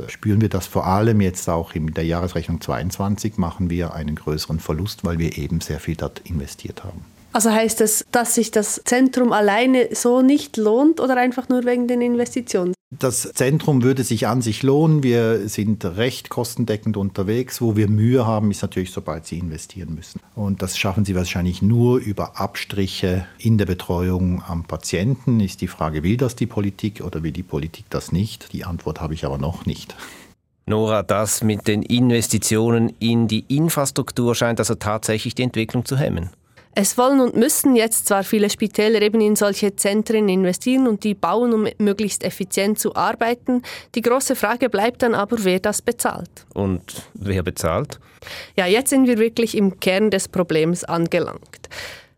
spüren 0.08 0.40
wir 0.40 0.48
das 0.48 0.66
vor 0.66 0.86
allem 0.86 1.20
jetzt 1.20 1.48
auch 1.48 1.74
in 1.74 1.94
der 1.94 2.04
Jahresrechnung 2.04 2.60
22, 2.60 3.38
machen 3.38 3.70
wir 3.70 3.94
einen 3.94 4.14
größeren 4.14 4.60
Verlust, 4.60 5.04
weil 5.04 5.18
wir 5.18 5.36
eben 5.36 5.60
sehr 5.60 5.80
viel 5.80 5.96
dort 5.96 6.20
investiert 6.20 6.84
haben. 6.84 7.04
Also 7.32 7.50
heißt 7.50 7.80
das, 7.80 8.04
dass 8.12 8.34
sich 8.34 8.50
das 8.50 8.80
Zentrum 8.84 9.32
alleine 9.32 9.88
so 9.94 10.22
nicht 10.22 10.56
lohnt 10.56 11.00
oder 11.00 11.16
einfach 11.16 11.48
nur 11.48 11.64
wegen 11.64 11.86
den 11.86 12.00
Investitionen? 12.00 12.75
Das 12.98 13.32
Zentrum 13.34 13.82
würde 13.82 14.04
sich 14.04 14.28
an 14.28 14.42
sich 14.42 14.62
lohnen. 14.62 15.02
Wir 15.02 15.48
sind 15.48 15.84
recht 15.84 16.28
kostendeckend 16.28 16.96
unterwegs. 16.96 17.60
Wo 17.60 17.74
wir 17.74 17.88
Mühe 17.88 18.26
haben, 18.26 18.52
ist 18.52 18.62
natürlich, 18.62 18.92
sobald 18.92 19.26
Sie 19.26 19.38
investieren 19.38 19.94
müssen. 19.94 20.20
Und 20.36 20.62
das 20.62 20.78
schaffen 20.78 21.04
Sie 21.04 21.16
wahrscheinlich 21.16 21.62
nur 21.62 21.98
über 21.98 22.40
Abstriche 22.40 23.26
in 23.38 23.58
der 23.58 23.66
Betreuung 23.66 24.40
am 24.46 24.64
Patienten. 24.64 25.40
Ist 25.40 25.62
die 25.62 25.66
Frage, 25.66 26.04
will 26.04 26.16
das 26.16 26.36
die 26.36 26.46
Politik 26.46 27.02
oder 27.04 27.24
will 27.24 27.32
die 27.32 27.42
Politik 27.42 27.86
das 27.90 28.12
nicht? 28.12 28.52
Die 28.52 28.64
Antwort 28.64 29.00
habe 29.00 29.14
ich 29.14 29.24
aber 29.24 29.38
noch 29.38 29.66
nicht. 29.66 29.96
Nora, 30.66 31.02
das 31.02 31.42
mit 31.42 31.66
den 31.66 31.82
Investitionen 31.82 32.94
in 33.00 33.26
die 33.26 33.44
Infrastruktur 33.48 34.34
scheint 34.36 34.60
also 34.60 34.76
tatsächlich 34.76 35.34
die 35.34 35.42
Entwicklung 35.42 35.84
zu 35.84 35.96
hemmen. 35.96 36.30
Es 36.78 36.98
wollen 36.98 37.20
und 37.20 37.34
müssen 37.34 37.74
jetzt 37.74 38.06
zwar 38.06 38.22
viele 38.22 38.50
Spitäler 38.50 39.00
eben 39.00 39.22
in 39.22 39.34
solche 39.34 39.74
Zentren 39.76 40.28
investieren 40.28 40.86
und 40.86 41.04
die 41.04 41.14
bauen, 41.14 41.54
um 41.54 41.66
möglichst 41.78 42.22
effizient 42.22 42.78
zu 42.78 42.94
arbeiten. 42.94 43.62
Die 43.94 44.02
große 44.02 44.36
Frage 44.36 44.68
bleibt 44.68 45.02
dann 45.02 45.14
aber, 45.14 45.42
wer 45.42 45.58
das 45.58 45.80
bezahlt. 45.80 46.44
Und 46.52 46.82
wer 47.14 47.42
bezahlt? 47.42 47.98
Ja, 48.58 48.66
jetzt 48.66 48.90
sind 48.90 49.06
wir 49.06 49.16
wirklich 49.16 49.56
im 49.56 49.80
Kern 49.80 50.10
des 50.10 50.28
Problems 50.28 50.84
angelangt. 50.84 51.70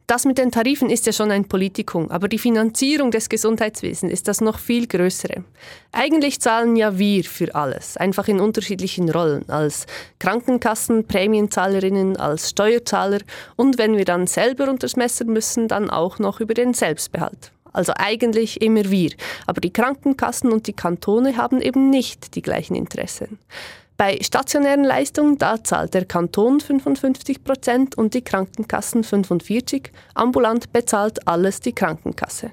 Das 0.09 0.25
mit 0.25 0.39
den 0.39 0.51
Tarifen 0.51 0.89
ist 0.89 1.05
ja 1.05 1.13
schon 1.13 1.31
ein 1.31 1.45
Politikum, 1.45 2.11
aber 2.11 2.29
die 2.29 2.39
Finanzierung 2.39 3.11
des 3.11 3.29
Gesundheitswesens 3.29 4.11
ist 4.11 4.27
das 4.27 4.41
noch 4.41 4.59
viel 4.59 4.87
größere. 4.87 5.45
Eigentlich 5.93 6.41
zahlen 6.41 6.77
ja 6.77 6.99
wir 6.99 7.25
für 7.25 7.55
alles, 7.55 7.99
einfach 7.99 8.27
in 8.27 8.41
unterschiedlichen 8.41 9.11
Rollen, 9.11 9.47
als 9.51 9.85
Krankenkassen, 10.19 11.07
Prämienzahlerinnen, 11.07 12.17
als 12.17 12.49
Steuerzahler 12.49 13.19
und 13.57 13.77
wenn 13.77 13.99
wir 13.99 14.07
dann 14.07 14.27
selber 14.27 14.71
unters 14.71 14.97
Messer 14.97 15.27
müssen, 15.27 15.69
dann 15.69 15.91
auch 15.91 16.19
noch 16.19 16.41
über 16.41 16.55
den 16.55 16.73
Selbstbehalt. 16.73 17.53
Also 17.75 17.93
eigentlich 17.95 18.63
immer 18.63 18.91
wir. 18.91 19.11
Aber 19.47 19.61
die 19.61 19.75
Krankenkassen 19.75 20.51
und 20.51 20.69
die 20.69 20.73
Kantone 20.73 21.37
haben 21.37 21.61
eben 21.61 21.91
nicht 21.91 22.35
die 22.35 22.41
gleichen 22.41 22.77
Interessen. 22.77 23.39
Bei 23.99 24.17
stationären 24.23 24.85
Leistungen, 24.85 25.39
da 25.39 25.65
zahlt 25.65 25.93
der 25.93 26.05
Kanton 26.05 26.61
55 26.61 27.43
Prozent 27.43 27.99
und 27.99 28.15
die 28.15 28.23
Krankenkassen 28.23 29.03
45. 29.03 29.91
Ambulant 30.15 30.73
bezahlt 30.73 31.27
alles 31.27 31.59
die 31.59 31.73
Krankenkasse. 31.73 32.53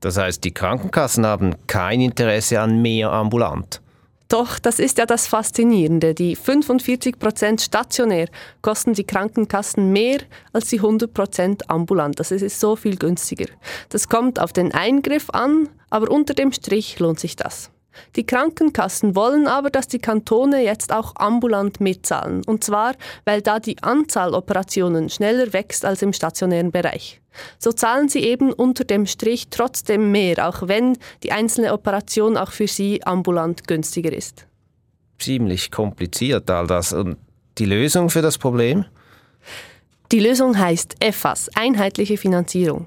Das 0.00 0.16
heißt, 0.16 0.42
die 0.42 0.52
Krankenkassen 0.52 1.24
haben 1.24 1.54
kein 1.68 2.00
Interesse 2.00 2.60
an 2.60 2.82
mehr 2.82 3.12
ambulant. 3.12 3.80
Doch, 4.28 4.58
das 4.58 4.80
ist 4.80 4.98
ja 4.98 5.06
das 5.06 5.28
Faszinierende. 5.28 6.12
Die 6.12 6.34
45 6.34 7.20
Prozent 7.20 7.60
stationär 7.60 8.26
kosten 8.60 8.94
die 8.94 9.04
Krankenkassen 9.04 9.92
mehr 9.92 10.18
als 10.52 10.66
die 10.70 10.78
100 10.78 11.14
Prozent 11.14 11.70
ambulant. 11.70 12.18
Das 12.18 12.32
ist 12.32 12.58
so 12.58 12.74
viel 12.74 12.96
günstiger. 12.96 13.46
Das 13.90 14.08
kommt 14.08 14.40
auf 14.40 14.52
den 14.52 14.74
Eingriff 14.74 15.30
an, 15.30 15.68
aber 15.88 16.10
unter 16.10 16.34
dem 16.34 16.50
Strich 16.50 16.98
lohnt 16.98 17.20
sich 17.20 17.36
das. 17.36 17.70
Die 18.16 18.26
Krankenkassen 18.26 19.16
wollen 19.16 19.46
aber, 19.46 19.70
dass 19.70 19.88
die 19.88 19.98
Kantone 19.98 20.62
jetzt 20.62 20.92
auch 20.92 21.14
ambulant 21.16 21.80
mitzahlen. 21.80 22.42
Und 22.46 22.64
zwar, 22.64 22.94
weil 23.24 23.42
da 23.42 23.60
die 23.60 23.82
Anzahl 23.82 24.34
Operationen 24.34 25.08
schneller 25.08 25.52
wächst 25.52 25.84
als 25.84 26.02
im 26.02 26.12
stationären 26.12 26.70
Bereich. 26.70 27.20
So 27.58 27.72
zahlen 27.72 28.08
sie 28.08 28.20
eben 28.20 28.52
unter 28.52 28.84
dem 28.84 29.06
Strich 29.06 29.48
trotzdem 29.50 30.12
mehr, 30.12 30.48
auch 30.48 30.68
wenn 30.68 30.96
die 31.22 31.32
einzelne 31.32 31.72
Operation 31.72 32.36
auch 32.36 32.52
für 32.52 32.68
sie 32.68 33.02
ambulant 33.04 33.66
günstiger 33.66 34.12
ist. 34.12 34.46
Ziemlich 35.18 35.70
kompliziert 35.70 36.50
all 36.50 36.66
das. 36.66 36.92
Und 36.92 37.16
die 37.58 37.66
Lösung 37.66 38.10
für 38.10 38.22
das 38.22 38.38
Problem? 38.38 38.84
Die 40.12 40.20
Lösung 40.20 40.58
heißt 40.58 40.96
EFAS, 41.00 41.50
einheitliche 41.54 42.16
Finanzierung. 42.16 42.86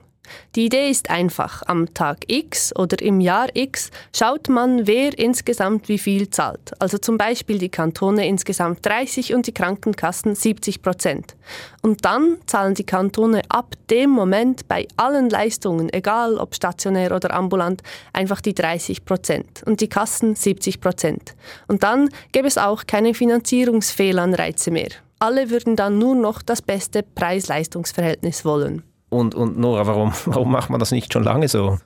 Die 0.55 0.65
Idee 0.65 0.89
ist 0.89 1.09
einfach. 1.09 1.63
Am 1.65 1.93
Tag 1.93 2.19
X 2.27 2.75
oder 2.75 3.01
im 3.01 3.19
Jahr 3.19 3.47
X 3.53 3.91
schaut 4.15 4.49
man, 4.49 4.87
wer 4.87 5.17
insgesamt 5.17 5.89
wie 5.89 5.97
viel 5.97 6.29
zahlt. 6.29 6.73
Also 6.79 6.97
zum 6.97 7.17
Beispiel 7.17 7.57
die 7.57 7.69
Kantone 7.69 8.27
insgesamt 8.27 8.85
30 8.85 9.33
und 9.33 9.47
die 9.47 9.53
Krankenkassen 9.53 10.35
70 10.35 10.81
Prozent. 10.81 11.35
Und 11.81 12.05
dann 12.05 12.37
zahlen 12.45 12.73
die 12.73 12.85
Kantone 12.85 13.41
ab 13.49 13.75
dem 13.89 14.09
Moment 14.09 14.67
bei 14.67 14.87
allen 14.97 15.29
Leistungen, 15.29 15.91
egal 15.93 16.37
ob 16.37 16.55
stationär 16.55 17.15
oder 17.15 17.33
ambulant, 17.33 17.81
einfach 18.13 18.41
die 18.41 18.53
30 18.53 19.05
Prozent 19.05 19.63
und 19.65 19.81
die 19.81 19.89
Kassen 19.89 20.35
70 20.35 20.81
Prozent. 20.81 21.35
Und 21.67 21.83
dann 21.83 22.09
gäbe 22.31 22.47
es 22.47 22.57
auch 22.57 22.85
keine 22.87 23.13
Finanzierungsfehlanreize 23.13 24.71
mehr. 24.71 24.89
Alle 25.19 25.49
würden 25.49 25.75
dann 25.75 25.97
nur 25.97 26.13
noch 26.13 26.41
das 26.41 26.61
beste 26.61 27.01
Preis-Leistungs-Verhältnis 27.01 28.45
wollen. 28.45 28.83
Und, 29.09 29.35
und 29.35 29.57
Nora, 29.57 29.87
warum, 29.87 30.13
warum 30.25 30.51
macht 30.51 30.69
man 30.69 30.79
das 30.79 30.91
nicht 30.91 31.13
schon 31.13 31.23
lange 31.23 31.47
so? 31.47 31.79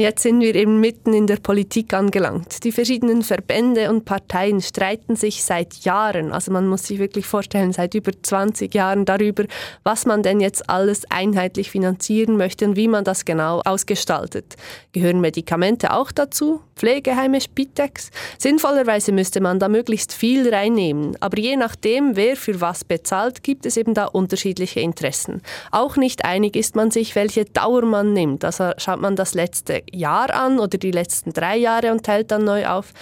Jetzt 0.00 0.22
sind 0.22 0.40
wir 0.40 0.54
eben 0.54 0.80
mitten 0.80 1.12
in 1.12 1.26
der 1.26 1.36
Politik 1.36 1.92
angelangt. 1.92 2.64
Die 2.64 2.72
verschiedenen 2.72 3.20
Verbände 3.20 3.90
und 3.90 4.06
Parteien 4.06 4.62
streiten 4.62 5.14
sich 5.14 5.44
seit 5.44 5.84
Jahren, 5.84 6.32
also 6.32 6.50
man 6.50 6.66
muss 6.66 6.84
sich 6.84 6.98
wirklich 6.98 7.26
vorstellen, 7.26 7.74
seit 7.74 7.94
über 7.94 8.10
20 8.10 8.74
Jahren 8.74 9.04
darüber, 9.04 9.44
was 9.82 10.06
man 10.06 10.22
denn 10.22 10.40
jetzt 10.40 10.70
alles 10.70 11.02
einheitlich 11.10 11.70
finanzieren 11.70 12.38
möchte 12.38 12.64
und 12.64 12.76
wie 12.76 12.88
man 12.88 13.04
das 13.04 13.26
genau 13.26 13.60
ausgestaltet. 13.62 14.56
Gehören 14.92 15.20
Medikamente 15.20 15.92
auch 15.92 16.12
dazu? 16.12 16.62
Pflegeheime, 16.76 17.42
Spitex? 17.42 18.08
Sinnvollerweise 18.38 19.12
müsste 19.12 19.42
man 19.42 19.58
da 19.58 19.68
möglichst 19.68 20.14
viel 20.14 20.48
reinnehmen, 20.48 21.14
aber 21.20 21.38
je 21.38 21.56
nachdem, 21.56 22.16
wer 22.16 22.36
für 22.36 22.62
was 22.62 22.84
bezahlt, 22.84 23.42
gibt 23.42 23.66
es 23.66 23.76
eben 23.76 23.92
da 23.92 24.06
unterschiedliche 24.06 24.80
Interessen. 24.80 25.42
Auch 25.72 25.98
nicht 25.98 26.24
einig 26.24 26.56
ist 26.56 26.74
man 26.74 26.90
sich, 26.90 27.16
welche 27.16 27.44
Dauer 27.44 27.82
man 27.82 28.14
nimmt. 28.14 28.46
Also 28.46 28.70
schaut 28.78 29.02
man 29.02 29.14
das 29.14 29.34
letzte 29.34 29.82
Jahr 29.92 30.34
an 30.34 30.58
oder 30.58 30.78
die 30.78 30.90
letzten 30.90 31.32
drei 31.32 31.56
Jahre 31.56 31.92
und 31.92 32.04
teilt 32.04 32.30
dann 32.30 32.44
neu 32.44 32.66
auf. 32.66 32.92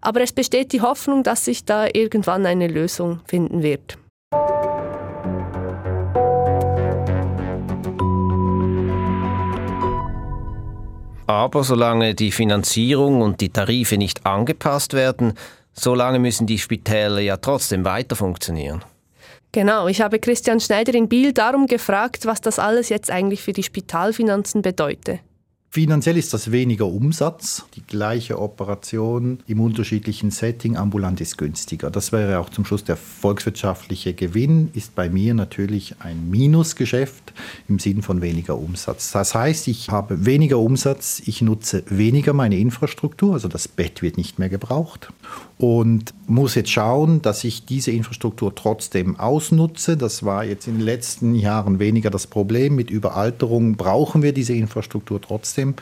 Aber 0.00 0.20
es 0.20 0.32
besteht 0.32 0.72
die 0.72 0.80
Hoffnung, 0.80 1.22
dass 1.22 1.44
sich 1.44 1.64
da 1.64 1.86
irgendwann 1.92 2.46
eine 2.46 2.68
Lösung 2.68 3.20
finden 3.26 3.62
wird. 3.62 3.98
Aber 11.26 11.62
solange 11.62 12.14
die 12.14 12.32
Finanzierung 12.32 13.20
und 13.20 13.42
die 13.42 13.50
Tarife 13.50 13.98
nicht 13.98 14.24
angepasst 14.24 14.94
werden, 14.94 15.34
solange 15.74 16.18
müssen 16.18 16.46
die 16.46 16.58
Spitäler 16.58 17.20
ja 17.20 17.36
trotzdem 17.36 17.84
weiter 17.84 18.16
funktionieren. 18.16 18.82
Genau, 19.52 19.88
ich 19.88 20.00
habe 20.00 20.18
Christian 20.18 20.60
Schneider 20.60 20.94
in 20.94 21.08
Biel 21.08 21.32
darum 21.32 21.66
gefragt, 21.66 22.26
was 22.26 22.40
das 22.40 22.58
alles 22.58 22.88
jetzt 22.88 23.10
eigentlich 23.10 23.42
für 23.42 23.52
die 23.52 23.62
Spitalfinanzen 23.62 24.62
bedeutet. 24.62 25.20
Finanziell 25.70 26.16
ist 26.16 26.32
das 26.32 26.50
weniger 26.50 26.86
Umsatz. 26.86 27.66
Die 27.74 27.82
gleiche 27.82 28.40
Operation 28.40 29.40
im 29.46 29.60
unterschiedlichen 29.60 30.30
Setting 30.30 30.78
ambulant 30.78 31.20
ist 31.20 31.36
günstiger. 31.36 31.90
Das 31.90 32.10
wäre 32.10 32.38
auch 32.38 32.48
zum 32.48 32.64
Schluss 32.64 32.84
der 32.84 32.96
volkswirtschaftliche 32.96 34.14
Gewinn, 34.14 34.70
ist 34.72 34.94
bei 34.94 35.10
mir 35.10 35.34
natürlich 35.34 35.96
ein 36.00 36.30
Minusgeschäft 36.30 37.34
im 37.68 37.78
Sinn 37.78 38.00
von 38.00 38.22
weniger 38.22 38.56
Umsatz. 38.56 39.12
Das 39.12 39.34
heißt, 39.34 39.68
ich 39.68 39.90
habe 39.90 40.24
weniger 40.24 40.58
Umsatz, 40.58 41.20
ich 41.26 41.42
nutze 41.42 41.84
weniger 41.90 42.32
meine 42.32 42.56
Infrastruktur, 42.56 43.34
also 43.34 43.48
das 43.48 43.68
Bett 43.68 44.00
wird 44.00 44.16
nicht 44.16 44.38
mehr 44.38 44.48
gebraucht 44.48 45.12
und 45.58 46.14
muss 46.28 46.54
jetzt 46.54 46.70
schauen, 46.70 47.20
dass 47.20 47.42
ich 47.42 47.66
diese 47.66 47.90
Infrastruktur 47.90 48.54
trotzdem 48.54 49.18
ausnutze. 49.18 49.96
Das 49.96 50.24
war 50.24 50.44
jetzt 50.44 50.68
in 50.68 50.74
den 50.74 50.84
letzten 50.84 51.34
Jahren 51.34 51.80
weniger 51.80 52.10
das 52.10 52.28
Problem. 52.28 52.76
Mit 52.76 52.90
Überalterung 52.90 53.76
brauchen 53.76 54.22
wir 54.22 54.32
diese 54.32 54.54
Infrastruktur 54.54 55.20
trotzdem. 55.20 55.74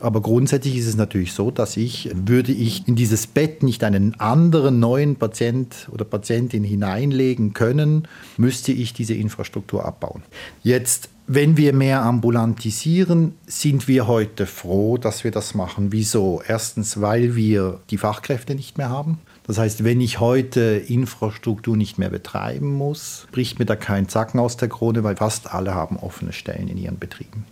Aber 0.00 0.20
grundsätzlich 0.20 0.76
ist 0.76 0.86
es 0.86 0.96
natürlich 0.96 1.32
so, 1.32 1.50
dass 1.50 1.76
ich, 1.76 2.10
würde 2.14 2.52
ich 2.52 2.86
in 2.86 2.96
dieses 2.96 3.26
Bett 3.26 3.62
nicht 3.62 3.84
einen 3.84 4.18
anderen 4.20 4.80
neuen 4.80 5.16
Patient 5.16 5.88
oder 5.90 6.04
Patientin 6.04 6.64
hineinlegen 6.64 7.52
können, 7.52 8.06
müsste 8.36 8.72
ich 8.72 8.92
diese 8.92 9.14
Infrastruktur 9.14 9.84
abbauen. 9.84 10.22
Jetzt 10.62 11.10
wenn 11.30 11.58
wir 11.58 11.74
mehr 11.74 12.02
ambulantisieren, 12.04 13.34
sind 13.46 13.86
wir 13.86 14.06
heute 14.06 14.46
froh, 14.46 14.96
dass 14.96 15.24
wir 15.24 15.30
das 15.30 15.54
machen. 15.54 15.92
Wieso? 15.92 16.40
Erstens, 16.48 17.02
weil 17.02 17.36
wir 17.36 17.80
die 17.90 17.98
Fachkräfte 17.98 18.54
nicht 18.54 18.78
mehr 18.78 18.88
haben. 18.88 19.18
Das 19.46 19.58
heißt, 19.58 19.84
wenn 19.84 20.00
ich 20.00 20.20
heute 20.20 20.60
Infrastruktur 20.60 21.76
nicht 21.76 21.98
mehr 21.98 22.08
betreiben 22.08 22.72
muss, 22.72 23.26
bricht 23.30 23.58
mir 23.58 23.66
da 23.66 23.76
kein 23.76 24.08
Zacken 24.08 24.40
aus 24.40 24.56
der 24.56 24.70
Krone, 24.70 25.04
weil 25.04 25.16
fast 25.16 25.52
alle 25.52 25.74
haben 25.74 25.98
offene 25.98 26.32
Stellen 26.32 26.68
in 26.68 26.78
ihren 26.78 26.98
Betrieben. 26.98 27.44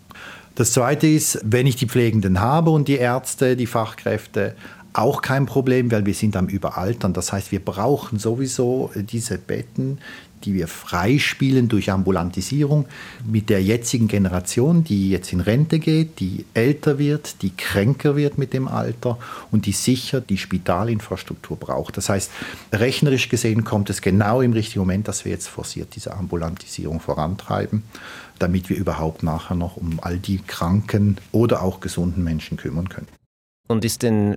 Das 0.57 0.73
Zweite 0.73 1.07
ist, 1.07 1.39
wenn 1.45 1.67
ich 1.67 1.77
die 1.77 1.87
Pflegenden 1.87 2.41
habe 2.41 2.71
und 2.71 2.89
die 2.89 2.97
Ärzte, 2.97 3.57
die 3.57 3.67
Fachkräfte, 3.67 4.57
auch 4.95 5.21
kein 5.21 5.45
Problem, 5.45 5.93
weil 5.93 6.07
wir 6.07 6.15
sind 6.15 6.35
am 6.35 6.47
Überaltern. 6.47 7.13
Das 7.13 7.31
heißt, 7.31 7.53
wir 7.53 7.63
brauchen 7.63 8.19
sowieso 8.19 8.91
diese 8.95 9.37
Betten, 9.37 9.99
die 10.45 10.55
wir 10.55 10.69
freispielen 10.69 11.69
durch 11.69 11.91
Ambulantisierung 11.91 12.87
mit 13.25 13.51
der 13.51 13.63
jetzigen 13.63 14.09
Generation, 14.09 14.85
die 14.85 15.11
jetzt 15.11 15.33
in 15.33 15.41
Rente 15.41 15.79
geht, 15.79 16.21
die 16.21 16.45
älter 16.55 16.99
wird, 16.99 17.43
die 17.43 17.51
kränker 17.51 18.17
wird 18.17 18.39
mit 18.39 18.53
dem 18.53 18.69
Alter 18.69 19.19
und 19.51 19.67
die 19.67 19.73
sicher 19.73 20.21
die 20.21 20.39
Spitalinfrastruktur 20.39 21.57
braucht. 21.57 21.97
Das 21.97 22.09
heißt, 22.09 22.31
rechnerisch 22.73 23.29
gesehen 23.29 23.65
kommt 23.65 23.91
es 23.91 24.03
genau 24.03 24.41
im 24.41 24.53
richtigen 24.53 24.81
Moment, 24.81 25.09
dass 25.09 25.25
wir 25.25 25.33
jetzt 25.33 25.49
forciert 25.49 25.95
diese 25.97 26.15
Ambulantisierung 26.15 27.01
vorantreiben 27.01 27.83
damit 28.39 28.69
wir 28.69 28.77
überhaupt 28.77 29.23
nachher 29.23 29.55
noch 29.55 29.77
um 29.77 29.99
all 30.03 30.19
die 30.19 30.39
kranken 30.39 31.17
oder 31.33 31.63
auch 31.63 31.81
gesunden 31.81 32.23
Menschen 32.25 32.57
kümmern 32.57 32.89
können. 32.89 33.09
Und 33.69 33.85
ist 33.85 34.03
denn 34.03 34.37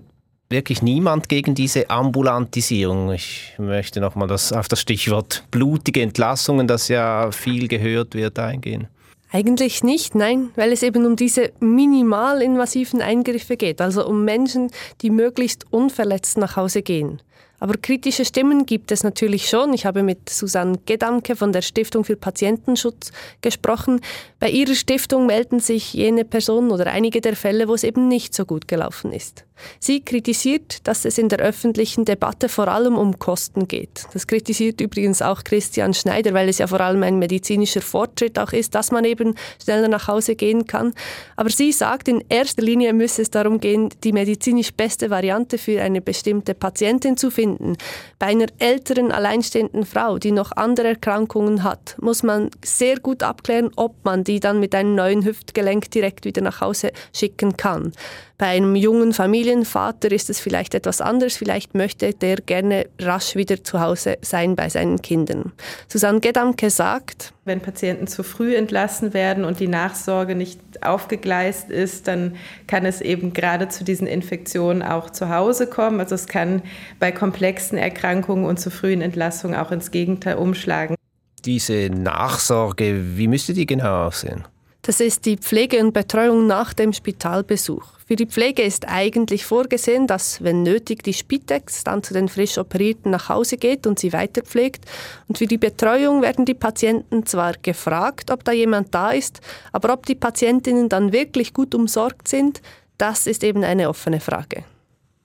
wirklich 0.50 0.82
niemand 0.82 1.30
gegen 1.30 1.56
diese 1.56 1.90
Ambulantisierung? 1.90 3.12
Ich 3.12 3.54
möchte 3.58 4.02
nochmal 4.02 4.28
das, 4.28 4.52
auf 4.52 4.68
das 4.68 4.82
Stichwort 4.82 5.44
blutige 5.52 6.02
Entlassungen, 6.02 6.68
das 6.68 6.88
ja 6.88 7.32
viel 7.32 7.68
gehört 7.68 8.16
wird, 8.16 8.40
eingehen. 8.40 8.88
Eigentlich 9.32 9.84
nicht, 9.84 10.16
nein, 10.16 10.50
weil 10.56 10.72
es 10.72 10.82
eben 10.82 11.06
um 11.06 11.16
diese 11.16 11.52
minimalinvasiven 11.60 13.00
Eingriffe 13.00 13.58
geht, 13.58 13.80
also 13.80 14.08
um 14.08 14.26
Menschen, 14.26 14.72
die 15.02 15.12
möglichst 15.12 15.72
unverletzt 15.72 16.40
nach 16.40 16.56
Hause 16.56 16.82
gehen. 16.82 17.22
Aber 17.60 17.76
kritische 17.76 18.26
Stimmen 18.26 18.66
gibt 18.66 18.92
es 18.92 19.04
natürlich 19.04 19.50
schon. 19.50 19.74
Ich 19.74 19.86
habe 19.86 20.02
mit 20.02 20.30
Susanne 20.30 20.80
Gedamke 20.86 21.36
von 21.36 21.52
der 21.52 21.62
Stiftung 21.62 22.06
für 22.06 22.16
Patientenschutz 22.16 23.12
gesprochen. 23.42 24.02
Bei 24.40 24.50
ihrer 24.50 24.76
Stiftung 24.76 25.26
melden 25.26 25.60
sich 25.60 25.94
jene 25.94 26.26
Personen 26.26 26.72
oder 26.72 26.88
einige 26.88 27.22
der 27.22 27.36
Fälle, 27.36 27.68
wo 27.68 27.74
es 27.74 27.84
eben 27.84 28.08
nicht 28.08 28.34
so 28.34 28.46
gut 28.46 28.68
gelaufen 28.68 29.12
ist. 29.12 29.46
Sie 29.80 30.02
kritisiert, 30.02 30.88
dass 30.88 31.06
es 31.06 31.18
in 31.18 31.30
der 31.30 31.40
öffentlichen 31.40 32.06
Debatte 32.06 32.50
vor 32.50 32.68
allem 32.68 32.98
um 32.98 33.20
Kosten 33.20 33.68
geht. 33.68 34.06
Das 34.14 34.28
kritisiert 34.28 34.82
übrigens 34.82 35.22
auch 35.22 35.44
Christian 35.44 35.94
Schneider, 35.94 36.34
weil 36.34 36.50
es 36.50 36.58
ja 36.58 36.68
vor 36.68 36.82
allem 36.82 37.04
ein 37.04 37.20
medizinischer 37.20 37.82
Fortschritt 37.82 38.40
auch 38.40 38.54
ist, 38.54 38.76
dass 38.76 38.92
man 38.92 39.06
eben 39.06 39.36
schneller 39.64 39.88
nach 39.88 40.08
Hause 40.08 40.36
gehen 40.36 40.66
kann. 40.68 40.94
Aber 41.36 41.50
sie 41.50 41.72
sagt, 41.72 42.08
in 42.08 42.24
erster 42.30 42.62
Linie 42.62 42.94
müsse 42.94 43.22
es 43.22 43.32
darum 43.32 43.60
gehen, 43.60 43.90
die 44.04 44.14
medizinisch 44.14 44.74
beste 44.74 45.10
Variante 45.10 45.58
für 45.58 45.82
eine 45.82 46.02
bestimmte 46.02 46.54
Patientin 46.54 47.18
zu 47.18 47.32
finden. 47.32 47.76
Bei 48.18 48.28
einer 48.28 48.48
älteren 48.60 49.12
alleinstehenden 49.12 49.86
Frau, 49.86 50.18
die 50.18 50.32
noch 50.32 50.52
andere 50.54 50.90
Erkrankungen 50.90 51.64
hat, 51.64 51.96
muss 52.00 52.24
man 52.24 52.50
sehr 52.64 53.00
gut 53.00 53.24
abklären, 53.24 53.72
ob 53.76 53.96
man 54.04 54.24
die 54.24 54.40
dann 54.40 54.60
mit 54.60 54.76
einem 54.76 54.96
neuen 54.96 55.26
Hüftgelenk 55.26 55.92
direkt 55.92 56.26
wieder 56.26 56.42
nach 56.42 56.62
Hause 56.62 56.92
schicken 57.14 57.58
kann. 57.58 57.94
Bei 58.38 58.48
einem 58.48 58.76
jungen 58.76 59.14
Familienvater 59.50 60.12
ist 60.12 60.30
es 60.30 60.40
vielleicht 60.40 60.76
etwas 60.76 61.02
anders. 61.02 61.36
Vielleicht 61.36 61.74
möchte 61.74 62.14
der 62.14 62.36
gerne 62.36 62.86
rasch 63.00 63.36
wieder 63.36 63.64
zu 63.64 63.80
Hause 63.80 64.20
sein 64.22 64.56
bei 64.56 64.70
seinen 64.70 65.02
Kindern. 65.02 65.54
Susanne 65.88 66.20
Gedamke 66.20 66.70
sagt, 66.70 67.34
wenn 67.46 67.60
Patienten 67.60 68.06
zu 68.06 68.22
früh 68.22 68.56
entlassen 68.56 69.16
werden 69.16 69.46
und 69.46 69.60
die 69.60 69.68
Nachsorge 69.68 70.36
nicht 70.36 70.60
aufgegleist 70.84 71.72
ist, 71.72 72.08
dann 72.08 72.36
kann 72.68 72.86
es 72.86 73.02
eben 73.02 73.34
gerade 73.34 73.70
zu 73.70 73.84
diesen 73.84 74.06
Infektionen 74.06 74.84
auch 74.84 75.10
zu 75.10 75.30
Hause 75.30 75.66
kommen. 75.66 76.00
Also 76.00 76.14
es 76.14 76.28
kann 76.28 76.62
bei 77.00 77.12
komplexen 77.12 77.80
Erkrankungen 77.80 78.46
und 78.46 78.60
zu 78.60 78.70
frühen 78.70 79.02
Entlassungen 79.02 79.58
auch 79.58 79.72
ins 79.72 79.90
Gegenteil 79.90 80.36
umschlagen. 80.36 80.96
Diese 81.44 81.90
Nachsorge, 81.90 83.18
wie 83.18 83.28
müsste 83.28 83.56
die 83.56 83.66
genau 83.66 84.06
aussehen? 84.06 84.48
Das 84.84 85.00
ist 85.00 85.26
die 85.26 85.38
Pflege 85.38 85.80
und 85.80 85.94
Betreuung 85.94 86.46
nach 86.46 86.74
dem 86.74 86.94
Spitalbesuch. 86.94 87.99
Für 88.10 88.16
die 88.16 88.26
Pflege 88.26 88.64
ist 88.64 88.90
eigentlich 88.90 89.46
vorgesehen, 89.46 90.08
dass, 90.08 90.44
wenn 90.44 90.64
nötig, 90.64 91.04
die 91.04 91.14
Spitex 91.14 91.84
dann 91.84 92.02
zu 92.02 92.16
den 92.16 92.28
frisch 92.28 92.58
Operierten 92.58 93.12
nach 93.12 93.30
Hause 93.30 93.56
geht 93.56 93.86
und 93.86 94.00
sie 94.00 94.14
weiterpflegt. 94.14 94.84
Und 95.28 95.38
für 95.38 95.46
die 95.46 95.60
Betreuung 95.60 96.24
werden 96.24 96.44
die 96.44 96.56
Patienten 96.56 97.28
zwar 97.28 97.54
gefragt, 97.62 98.32
ob 98.32 98.44
da 98.44 98.52
jemand 98.52 98.96
da 98.96 99.12
ist, 99.12 99.42
aber 99.74 99.94
ob 99.94 100.08
die 100.08 100.16
Patientinnen 100.16 100.90
dann 100.90 101.14
wirklich 101.14 101.54
gut 101.54 101.76
umsorgt 101.76 102.28
sind, 102.28 102.64
das 102.98 103.28
ist 103.28 103.44
eben 103.44 103.64
eine 103.64 103.88
offene 103.88 104.20
Frage. 104.20 104.64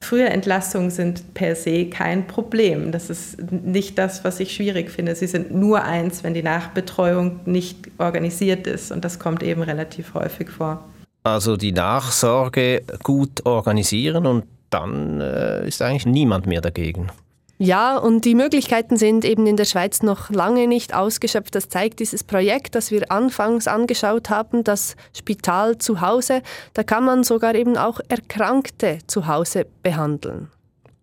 Frühe 0.03 0.29
Entlastungen 0.29 0.91
sind 0.91 1.33
per 1.33 1.57
se 1.57 1.87
kein 1.87 2.27
Problem. 2.27 2.93
Das 2.93 3.09
ist 3.09 3.51
nicht 3.51 3.97
das, 3.97 4.25
was 4.25 4.41
ich 4.41 4.55
schwierig 4.55 4.91
finde. 4.91 5.15
Sie 5.15 5.27
sind 5.27 5.55
nur 5.55 5.85
eins, 5.85 6.23
wenn 6.23 6.35
die 6.35 6.43
Nachbetreuung 6.43 7.41
nicht 7.47 7.79
organisiert 7.97 8.67
ist. 8.67 8.93
Und 8.93 9.07
das 9.07 9.19
kommt 9.19 9.43
eben 9.43 9.63
relativ 9.63 10.13
häufig 10.13 10.51
vor. 10.51 10.85
Also 11.25 11.57
die 11.57 11.73
Nachsorge 11.73 12.83
gut 13.03 13.47
organisieren 13.47 14.27
und 14.27 14.45
dann 14.69 15.21
äh, 15.21 15.67
ist 15.67 15.81
eigentlich 15.81 16.05
niemand 16.05 16.47
mehr 16.47 16.61
dagegen. 16.61 17.11
Ja, 17.59 17.97
und 17.97 18.25
die 18.27 18.35
Möglichkeiten 18.35 18.97
sind 18.97 19.25
eben 19.25 19.47
in 19.47 19.57
der 19.57 19.65
Schweiz 19.65 20.03
noch 20.03 20.29
lange 20.29 20.67
nicht 20.67 20.93
ausgeschöpft. 20.93 21.55
Das 21.55 21.69
zeigt 21.69 22.01
dieses 22.01 22.25
Projekt, 22.25 22.75
das 22.75 22.91
wir 22.91 23.11
anfangs 23.11 23.69
angeschaut 23.69 24.29
haben, 24.29 24.65
das 24.65 24.97
Spital 25.17 25.79
zu 25.79 26.01
Hause. 26.01 26.43
Da 26.75 26.83
kann 26.83 27.05
man 27.05 27.25
sogar 27.25 27.55
eben 27.55 27.79
auch 27.79 28.01
Erkrankte 28.09 28.99
zu 29.07 29.27
Hause 29.27 29.67
behandeln. 29.83 30.51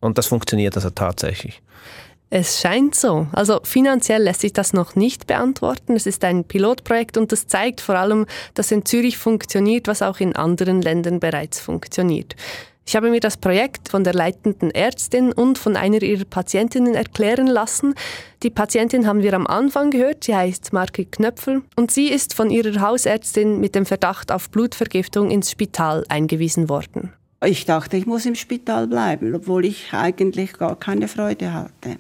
Und 0.02 0.18
das 0.18 0.28
funktioniert 0.28 0.76
also 0.76 0.90
tatsächlich? 0.92 1.62
Es 2.34 2.62
scheint 2.62 2.96
so. 2.96 3.28
Also 3.34 3.60
finanziell 3.64 4.24
lässt 4.24 4.40
sich 4.40 4.54
das 4.54 4.72
noch 4.72 4.96
nicht 4.96 5.28
beantworten. 5.28 5.98
Es 5.98 6.06
ist 6.06 6.24
ein 6.24 6.46
Pilotprojekt 6.46 7.18
und 7.18 7.34
das 7.34 7.48
zeigt 7.48 7.82
vor 7.82 7.96
allem, 7.96 8.26
dass 8.54 8.72
in 8.72 8.86
Zürich 8.86 9.18
funktioniert, 9.18 9.90
was 9.90 10.02
auch 10.02 10.22
in 10.22 10.34
anderen 10.34 10.82
Ländern 10.82 11.20
bereits 11.20 11.60
funktioniert. 11.60 12.38
Ich 12.88 12.96
habe 12.96 13.10
mir 13.10 13.20
das 13.20 13.36
Projekt 13.36 13.90
von 13.90 14.06
der 14.06 14.14
leitenden 14.14 14.72
Ärztin 14.72 15.34
und 15.34 15.58
von 15.58 15.76
einer 15.76 16.02
ihrer 16.02 16.24
Patientinnen 16.24 16.96
erklären 16.96 17.48
lassen. 17.48 17.96
Die 18.44 18.50
Patientin 18.50 19.08
haben 19.08 19.24
wir 19.24 19.34
am 19.34 19.46
Anfang 19.46 19.92
gehört, 19.92 20.24
sie 20.24 20.36
heißt 20.36 20.72
Marke 20.72 21.04
Knöpfel 21.04 21.64
und 21.76 21.92
sie 21.92 22.08
ist 22.08 22.34
von 22.34 22.50
ihrer 22.50 22.80
Hausärztin 22.80 23.60
mit 23.60 23.76
dem 23.76 23.86
Verdacht 23.86 24.32
auf 24.32 24.50
Blutvergiftung 24.50 25.32
ins 25.32 25.52
Spital 25.52 26.06
eingewiesen 26.08 26.70
worden. 26.70 27.12
Ich 27.44 27.66
dachte, 27.66 27.98
ich 27.98 28.06
muss 28.06 28.28
im 28.28 28.36
Spital 28.36 28.88
bleiben, 28.88 29.34
obwohl 29.34 29.66
ich 29.66 29.94
eigentlich 29.94 30.54
gar 30.54 30.76
keine 30.76 31.08
Freude 31.08 31.52
hatte. 31.54 31.98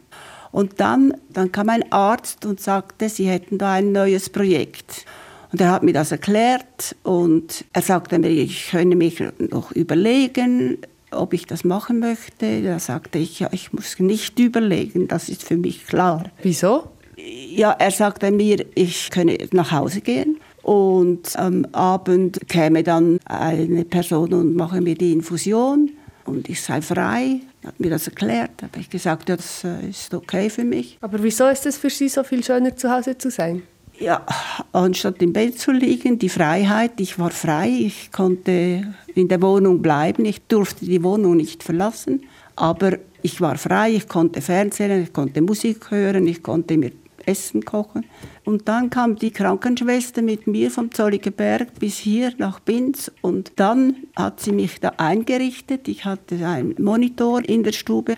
Und 0.51 0.79
dann, 0.79 1.15
dann 1.29 1.51
kam 1.51 1.69
ein 1.69 1.91
Arzt 1.91 2.45
und 2.45 2.59
sagte, 2.59 3.09
sie 3.09 3.27
hätten 3.27 3.57
da 3.57 3.73
ein 3.73 3.91
neues 3.91 4.29
Projekt. 4.29 5.05
Und 5.51 5.59
er 5.59 5.71
hat 5.71 5.81
mir 5.81 5.93
das 5.93 6.11
erklärt 6.11 6.95
und 7.03 7.65
er 7.73 7.81
sagte 7.81 8.19
mir, 8.19 8.29
ich 8.29 8.69
könne 8.69 8.95
mich 8.95 9.23
noch 9.39 9.71
überlegen, 9.71 10.77
ob 11.09 11.33
ich 11.33 11.47
das 11.47 11.63
machen 11.63 11.99
möchte. 11.99 12.61
Da 12.61 12.77
sagte 12.77 13.17
ich, 13.17 13.39
ja, 13.39 13.49
ich 13.51 13.73
muss 13.73 13.97
nicht 13.99 14.37
überlegen, 14.37 15.07
das 15.07 15.27
ist 15.27 15.43
für 15.43 15.57
mich 15.57 15.87
klar. 15.87 16.25
Wieso? 16.43 16.91
Ja, 17.17 17.71
er 17.71 17.91
sagte 17.91 18.31
mir, 18.31 18.63
ich 18.75 19.09
könne 19.09 19.37
nach 19.51 19.71
Hause 19.71 20.01
gehen 20.01 20.37
und 20.63 21.35
am 21.37 21.65
Abend 21.71 22.39
käme 22.47 22.83
dann 22.83 23.19
eine 23.25 23.85
Person 23.85 24.33
und 24.33 24.55
mache 24.55 24.81
mir 24.81 24.95
die 24.95 25.13
Infusion 25.13 25.91
und 26.25 26.49
ich 26.49 26.61
sei 26.61 26.81
frei. 26.81 27.41
Er 27.61 27.67
hat 27.69 27.79
mir 27.79 27.89
das 27.89 28.07
erklärt. 28.07 28.51
Da 28.57 28.67
habe 28.67 28.79
ich 28.79 28.89
gesagt, 28.89 29.29
ja, 29.29 29.35
das 29.35 29.63
äh, 29.63 29.89
ist 29.89 30.13
okay 30.13 30.49
für 30.49 30.63
mich. 30.63 30.97
Aber 31.01 31.21
wieso 31.21 31.47
ist 31.47 31.65
es 31.65 31.77
für 31.77 31.89
Sie 31.89 32.09
so 32.09 32.23
viel 32.23 32.43
schöner, 32.43 32.75
zu 32.75 32.91
Hause 32.91 33.17
zu 33.17 33.29
sein? 33.29 33.63
Ja, 33.99 34.25
anstatt 34.71 35.21
im 35.21 35.31
Bett 35.31 35.59
zu 35.59 35.71
liegen, 35.71 36.17
die 36.17 36.29
Freiheit. 36.29 36.93
Ich 36.99 37.19
war 37.19 37.29
frei, 37.29 37.69
ich 37.69 38.11
konnte 38.11 38.95
in 39.13 39.27
der 39.27 39.41
Wohnung 39.43 39.81
bleiben. 39.81 40.25
Ich 40.25 40.41
durfte 40.47 40.85
die 40.85 41.03
Wohnung 41.03 41.37
nicht 41.37 41.61
verlassen. 41.61 42.23
Aber 42.55 42.97
ich 43.21 43.39
war 43.41 43.57
frei, 43.57 43.91
ich 43.91 44.07
konnte 44.07 44.41
Fernsehen, 44.41 45.03
ich 45.03 45.13
konnte 45.13 45.41
Musik 45.41 45.91
hören, 45.91 46.25
ich 46.25 46.41
konnte 46.41 46.77
mir 46.77 46.91
Essen 47.27 47.65
kochen. 47.65 48.05
Und 48.45 48.67
dann 48.67 48.89
kam 48.89 49.15
die 49.15 49.31
Krankenschwester 49.31 50.21
mit 50.21 50.47
mir 50.47 50.71
vom 50.71 50.91
Zolligenberg 50.91 51.79
bis 51.79 51.97
hier 51.97 52.33
nach 52.37 52.59
Binz 52.59 53.11
und 53.21 53.53
dann 53.55 53.95
hat 54.15 54.39
sie 54.39 54.51
mich 54.51 54.79
da 54.79 54.93
eingerichtet. 54.97 55.87
Ich 55.87 56.05
hatte 56.05 56.47
einen 56.47 56.75
Monitor 56.79 57.43
in 57.47 57.63
der 57.63 57.71
Stube 57.71 58.15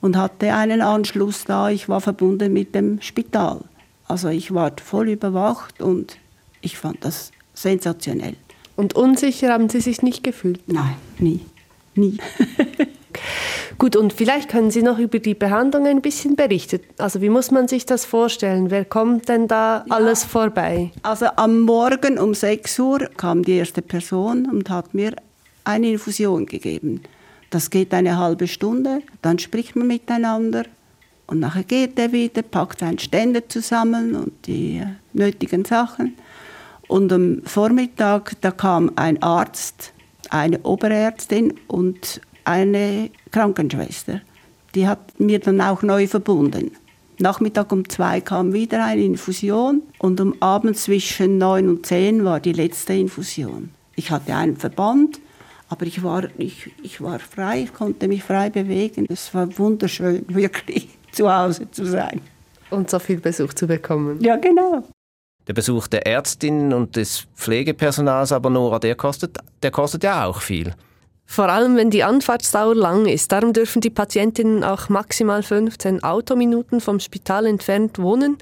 und 0.00 0.16
hatte 0.16 0.54
einen 0.54 0.80
Anschluss 0.80 1.44
da. 1.44 1.70
Ich 1.70 1.88
war 1.88 2.00
verbunden 2.00 2.52
mit 2.52 2.74
dem 2.74 3.00
Spital. 3.00 3.60
Also 4.06 4.28
ich 4.28 4.52
war 4.52 4.72
voll 4.82 5.08
überwacht 5.08 5.80
und 5.80 6.18
ich 6.60 6.76
fand 6.76 7.04
das 7.04 7.32
sensationell. 7.54 8.36
Und 8.76 8.94
unsicher 8.94 9.52
haben 9.52 9.68
Sie 9.68 9.80
sich 9.80 10.02
nicht 10.02 10.24
gefühlt? 10.24 10.60
Nein, 10.66 10.96
nie. 11.18 11.40
Nie. 11.94 12.18
Gut, 13.82 13.96
und 13.96 14.12
vielleicht 14.12 14.48
können 14.48 14.70
Sie 14.70 14.80
noch 14.80 15.00
über 15.00 15.18
die 15.18 15.34
Behandlung 15.34 15.88
ein 15.88 16.02
bisschen 16.02 16.36
berichten. 16.36 16.78
Also 16.98 17.20
wie 17.20 17.28
muss 17.28 17.50
man 17.50 17.66
sich 17.66 17.84
das 17.84 18.04
vorstellen? 18.04 18.70
Wer 18.70 18.84
kommt 18.84 19.28
denn 19.28 19.48
da 19.48 19.84
ja. 19.84 19.96
alles 19.96 20.22
vorbei? 20.22 20.92
Also 21.02 21.26
am 21.34 21.62
Morgen 21.62 22.16
um 22.16 22.32
6 22.32 22.78
Uhr 22.78 23.00
kam 23.16 23.42
die 23.42 23.54
erste 23.54 23.82
Person 23.82 24.48
und 24.48 24.70
hat 24.70 24.94
mir 24.94 25.16
eine 25.64 25.88
Infusion 25.88 26.46
gegeben. 26.46 27.00
Das 27.50 27.70
geht 27.70 27.92
eine 27.92 28.18
halbe 28.18 28.46
Stunde, 28.46 29.02
dann 29.20 29.40
spricht 29.40 29.74
man 29.74 29.88
miteinander 29.88 30.62
und 31.26 31.40
nachher 31.40 31.64
geht 31.64 31.98
er 31.98 32.12
wieder, 32.12 32.42
packt 32.42 32.78
seine 32.78 33.00
Stände 33.00 33.48
zusammen 33.48 34.14
und 34.14 34.46
die 34.46 34.76
äh, 34.76 34.86
nötigen 35.12 35.64
Sachen. 35.64 36.14
Und 36.86 37.12
am 37.12 37.42
Vormittag, 37.44 38.40
da 38.42 38.52
kam 38.52 38.92
ein 38.94 39.20
Arzt, 39.24 39.92
eine 40.30 40.60
Oberärztin 40.60 41.54
und 41.66 42.20
eine 42.44 43.10
Krankenschwester. 43.30 44.20
Die 44.74 44.86
hat 44.86 45.20
mir 45.20 45.38
dann 45.38 45.60
auch 45.60 45.82
neu 45.82 46.06
verbunden. 46.06 46.72
Nachmittag 47.18 47.70
um 47.72 47.88
zwei 47.88 48.20
kam 48.20 48.52
wieder 48.52 48.84
eine 48.84 49.02
Infusion 49.02 49.82
und 49.98 50.20
um 50.20 50.34
Abend 50.40 50.76
zwischen 50.76 51.38
neun 51.38 51.68
und 51.68 51.86
zehn 51.86 52.24
war 52.24 52.40
die 52.40 52.52
letzte 52.52 52.94
Infusion. 52.94 53.70
Ich 53.94 54.10
hatte 54.10 54.34
einen 54.34 54.56
Verband, 54.56 55.20
aber 55.68 55.86
ich 55.86 56.02
war, 56.02 56.24
ich, 56.38 56.70
ich 56.82 57.00
war 57.00 57.18
frei, 57.18 57.62
ich 57.62 57.72
konnte 57.72 58.08
mich 58.08 58.24
frei 58.24 58.50
bewegen. 58.50 59.06
Es 59.08 59.32
war 59.34 59.46
wunderschön, 59.58 60.24
wirklich 60.28 60.88
zu 61.12 61.32
Hause 61.32 61.70
zu 61.70 61.84
sein. 61.84 62.20
Und 62.70 62.90
so 62.90 62.98
viel 62.98 63.20
Besuch 63.20 63.52
zu 63.52 63.66
bekommen. 63.66 64.20
Ja, 64.20 64.36
genau. 64.36 64.82
Der 65.46 65.54
Besuch 65.54 65.88
der 65.88 66.06
Ärztinnen 66.06 66.72
und 66.72 66.96
des 66.96 67.26
Pflegepersonals 67.34 68.32
aber, 68.32 68.48
Nora, 68.48 68.78
der 68.78 68.94
kostet, 68.94 69.38
der 69.62 69.70
kostet 69.70 70.04
ja 70.04 70.24
auch 70.24 70.40
viel. 70.40 70.74
Vor 71.32 71.48
allem, 71.48 71.76
wenn 71.76 71.88
die 71.88 72.04
Anfahrtsdauer 72.04 72.74
lang 72.74 73.06
ist. 73.06 73.32
Darum 73.32 73.54
dürfen 73.54 73.80
die 73.80 73.88
Patientinnen 73.88 74.62
auch 74.62 74.90
maximal 74.90 75.42
15 75.42 76.04
Autominuten 76.04 76.78
vom 76.78 77.00
Spital 77.00 77.46
entfernt 77.46 77.98
wohnen. 77.98 78.36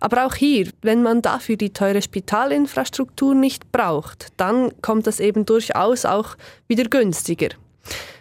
Aber 0.00 0.26
auch 0.26 0.34
hier, 0.34 0.68
wenn 0.82 1.02
man 1.02 1.22
dafür 1.22 1.56
die 1.56 1.70
teure 1.70 2.02
Spitalinfrastruktur 2.02 3.34
nicht 3.34 3.72
braucht, 3.72 4.34
dann 4.36 4.70
kommt 4.82 5.06
das 5.06 5.18
eben 5.18 5.46
durchaus 5.46 6.04
auch 6.04 6.36
wieder 6.68 6.84
günstiger. 6.90 7.48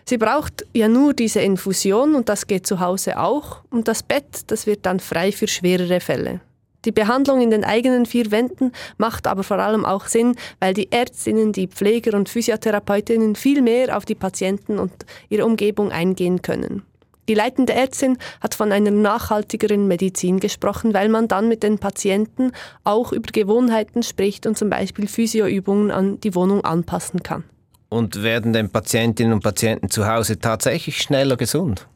Sie 0.06 0.17
braucht 0.17 0.65
ja 0.71 0.88
nur 0.88 1.13
diese 1.13 1.41
Infusion 1.41 2.15
und 2.15 2.30
das 2.30 2.47
geht 2.47 2.65
zu 2.65 2.80
Hause 2.80 3.19
auch 3.19 3.65
und 3.69 3.89
das 3.89 4.01
Bett, 4.01 4.43
das 4.47 4.65
wird 4.65 4.86
dann 4.86 5.01
frei 5.01 5.34
für 5.34 5.49
schwerere 5.49 5.99
Fälle. 5.99 6.39
Die 6.86 6.91
Behandlung 6.91 7.41
in 7.41 7.50
den 7.50 7.63
eigenen 7.63 8.06
vier 8.06 8.32
Wänden 8.32 8.71
macht 8.98 9.26
aber 9.28 9.43
vor 9.43 9.58
allem 9.58 9.86
auch 9.86 10.06
Sinn, 10.06 10.36
weil 10.60 10.74
die 10.74 10.91
Ärztinnen, 10.91 11.52
die 11.52 11.67
Pfleger 11.67 12.15
und 12.15 12.30
Physiotherapeutinnen 12.30 13.36
viel 13.36 13.62
mehr 13.62 13.98
auf 13.98 14.06
die 14.06 14.15
Patienten 14.15 14.78
und 14.78 14.93
ihre 15.30 15.45
Umgebung 15.45 15.91
eingehen 15.91 16.41
können. 16.41 16.84
Die 17.28 17.34
leitende 17.34 17.74
Ärztin 17.74 18.19
hat 18.39 18.54
von 18.54 18.71
einer 18.71 18.91
nachhaltigeren 18.91 19.88
Medizin 19.88 20.39
gesprochen, 20.39 20.93
weil 20.93 21.10
man 21.10 21.28
dann 21.28 21.48
mit 21.48 21.63
den 21.63 21.80
Patienten 21.80 22.52
auch 22.84 23.12
über 23.12 23.32
Gewohnheiten 23.32 24.04
spricht 24.04 24.45
und 24.45 24.58
zum 24.58 24.69
Beispiel 24.69 25.08
Physioübungen 25.08 25.89
an 25.89 26.19
die 26.19 26.36
Wohnung 26.36 26.63
anpassen 26.63 27.24
kann. 27.24 27.43
Und 27.89 28.21
werden 28.21 28.54
denn 28.54 28.69
Patientinnen 28.69 29.34
und 29.34 29.43
Patienten 29.43 29.89
zu 29.89 30.08
Hause 30.08 30.39
tatsächlich 30.39 31.02
schneller 31.02 31.36
gesund? 31.36 31.88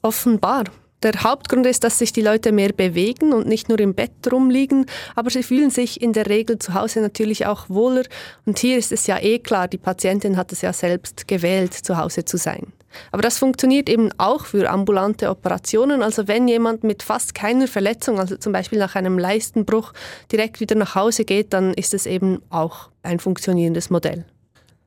Offenbar. 0.00 0.64
Der 1.02 1.22
Hauptgrund 1.22 1.66
ist, 1.66 1.82
dass 1.82 1.98
sich 1.98 2.12
die 2.12 2.20
Leute 2.20 2.52
mehr 2.52 2.72
bewegen 2.72 3.32
und 3.32 3.46
nicht 3.46 3.70
nur 3.70 3.80
im 3.80 3.94
Bett 3.94 4.10
rumliegen, 4.30 4.84
aber 5.14 5.30
sie 5.30 5.42
fühlen 5.42 5.70
sich 5.70 6.02
in 6.02 6.12
der 6.12 6.26
Regel 6.26 6.58
zu 6.58 6.74
Hause 6.74 7.00
natürlich 7.00 7.46
auch 7.46 7.70
wohler. 7.70 8.02
Und 8.44 8.58
hier 8.58 8.76
ist 8.76 8.92
es 8.92 9.06
ja 9.06 9.18
eh 9.18 9.38
klar, 9.38 9.66
die 9.66 9.78
Patientin 9.78 10.36
hat 10.36 10.52
es 10.52 10.60
ja 10.60 10.74
selbst 10.74 11.26
gewählt, 11.26 11.72
zu 11.72 11.96
Hause 11.96 12.26
zu 12.26 12.36
sein. 12.36 12.72
Aber 13.12 13.22
das 13.22 13.38
funktioniert 13.38 13.88
eben 13.88 14.10
auch 14.18 14.44
für 14.44 14.68
ambulante 14.68 15.30
Operationen. 15.30 16.02
Also 16.02 16.28
wenn 16.28 16.48
jemand 16.48 16.84
mit 16.84 17.02
fast 17.02 17.34
keiner 17.34 17.68
Verletzung, 17.68 18.18
also 18.18 18.36
zum 18.36 18.52
Beispiel 18.52 18.78
nach 18.78 18.94
einem 18.94 19.18
Leistenbruch, 19.18 19.92
direkt 20.30 20.60
wieder 20.60 20.74
nach 20.74 20.96
Hause 20.96 21.24
geht, 21.24 21.52
dann 21.52 21.72
ist 21.74 21.94
es 21.94 22.04
eben 22.04 22.42
auch 22.50 22.90
ein 23.02 23.20
funktionierendes 23.20 23.90
Modell. 23.90 24.26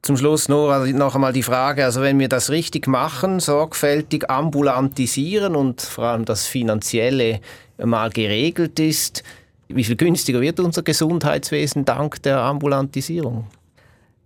Zum 0.03 0.17
Schluss 0.17 0.49
Nora, 0.49 0.85
noch 0.87 1.15
einmal 1.15 1.31
die 1.31 1.43
Frage, 1.43 1.85
also 1.85 2.01
wenn 2.01 2.19
wir 2.19 2.27
das 2.27 2.49
richtig 2.49 2.87
machen, 2.87 3.39
sorgfältig 3.39 4.29
ambulantisieren 4.29 5.55
und 5.55 5.81
vor 5.81 6.03
allem 6.03 6.25
das 6.25 6.45
Finanzielle 6.45 7.39
mal 7.77 8.09
geregelt 8.09 8.81
ist, 8.81 9.23
wie 9.69 9.85
viel 9.85 9.95
günstiger 9.95 10.41
wird 10.41 10.59
unser 10.59 10.83
Gesundheitswesen 10.83 11.85
dank 11.85 12.21
der 12.21 12.39
Ambulantisierung? 12.39 13.47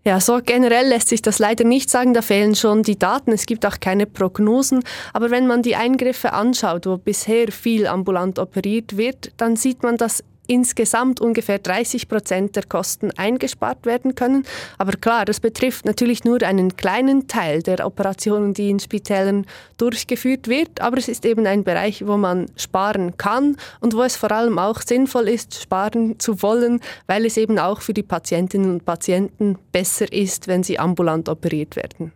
Ja, 0.04 0.20
so 0.20 0.40
generell 0.44 0.88
lässt 0.88 1.10
sich 1.10 1.22
das 1.22 1.38
leider 1.38 1.64
nicht 1.64 1.92
sagen, 1.92 2.16
da 2.16 2.24
fehlen 2.24 2.56
schon 2.56 2.82
die 2.82 2.98
Daten, 2.98 3.32
es 3.32 3.46
gibt 3.46 3.64
auch 3.64 3.80
keine 3.80 4.08
Prognosen, 4.08 4.84
aber 5.14 5.30
wenn 5.30 5.46
man 5.46 5.62
die 5.62 5.76
Eingriffe 5.76 6.34
anschaut, 6.34 6.88
wo 6.88 6.98
bisher 6.98 7.52
viel 7.52 7.86
ambulant 7.86 8.40
operiert 8.40 8.98
wird, 8.98 9.32
dann 9.38 9.56
sieht 9.56 9.84
man, 9.84 9.98
dass 9.98 10.24
insgesamt 10.48 11.22
ungefähr 11.22 11.60
30 11.60 12.08
Prozent 12.08 12.56
der 12.56 12.64
Kosten 12.64 13.12
eingespart 13.12 13.86
werden 13.86 14.16
können. 14.16 14.44
Aber 14.78 14.94
klar, 14.94 15.26
das 15.26 15.40
betrifft 15.40 15.86
natürlich 15.86 16.24
nur 16.24 16.42
einen 16.44 16.76
kleinen 16.76 17.28
Teil 17.28 17.62
der 17.62 17.86
Operationen, 17.86 18.54
die 18.54 18.70
in 18.70 18.80
Spitälern 18.80 19.46
durchgeführt 19.78 20.48
wird. 20.48 20.82
Aber 20.82 20.98
es 20.98 21.08
ist 21.08 21.26
eben 21.26 21.46
ein 21.46 21.64
Bereich, 21.64 22.08
wo 22.08 22.18
man 22.18 22.48
sparen 22.56 23.18
kann 23.18 23.58
und 23.80 23.94
wo 23.94 24.04
es 24.04 24.16
vor 24.18 24.32
allem 24.32 24.58
auch 24.58 24.82
sinnvoll 24.82 25.28
ist, 25.28 25.62
sparen 25.62 26.20
zu 26.20 26.42
wollen, 26.42 26.80
weil 27.06 27.26
es 27.26 27.38
eben 27.38 27.60
auch 27.60 27.82
für 27.82 27.94
die 27.94 28.04
Patientinnen 28.04 28.72
und 28.72 28.86
Patienten 28.86 29.58
besser 29.72 30.12
ist, 30.12 30.48
wenn 30.48 30.64
sie 30.64 30.80
ambulant 30.80 31.30
operiert 31.30 31.76
werden. 31.76 32.12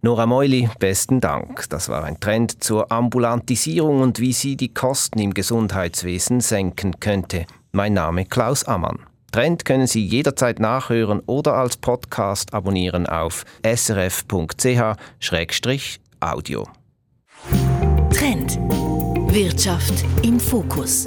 Nora 0.00 0.26
Meuli, 0.26 0.68
besten 0.78 1.20
Dank. 1.20 1.68
Das 1.70 1.88
war 1.88 2.04
ein 2.04 2.20
Trend 2.20 2.62
zur 2.62 2.92
Ambulantisierung 2.92 4.00
und 4.00 4.20
wie 4.20 4.32
sie 4.32 4.56
die 4.56 4.72
Kosten 4.72 5.18
im 5.18 5.34
Gesundheitswesen 5.34 6.40
senken 6.40 7.00
könnte. 7.00 7.46
Mein 7.72 7.92
Name 7.92 8.24
Klaus 8.24 8.64
Ammann. 8.64 9.00
Trend 9.30 9.64
können 9.64 9.86
Sie 9.86 10.04
jederzeit 10.04 10.58
nachhören 10.58 11.20
oder 11.26 11.54
als 11.54 11.76
Podcast 11.76 12.54
abonnieren 12.54 13.06
auf 13.06 13.44
srf.ch-audio. 13.62 14.28
Trend. 18.10 18.58
Wirtschaft 19.30 20.04
im 20.22 20.40
Fokus. 20.40 21.04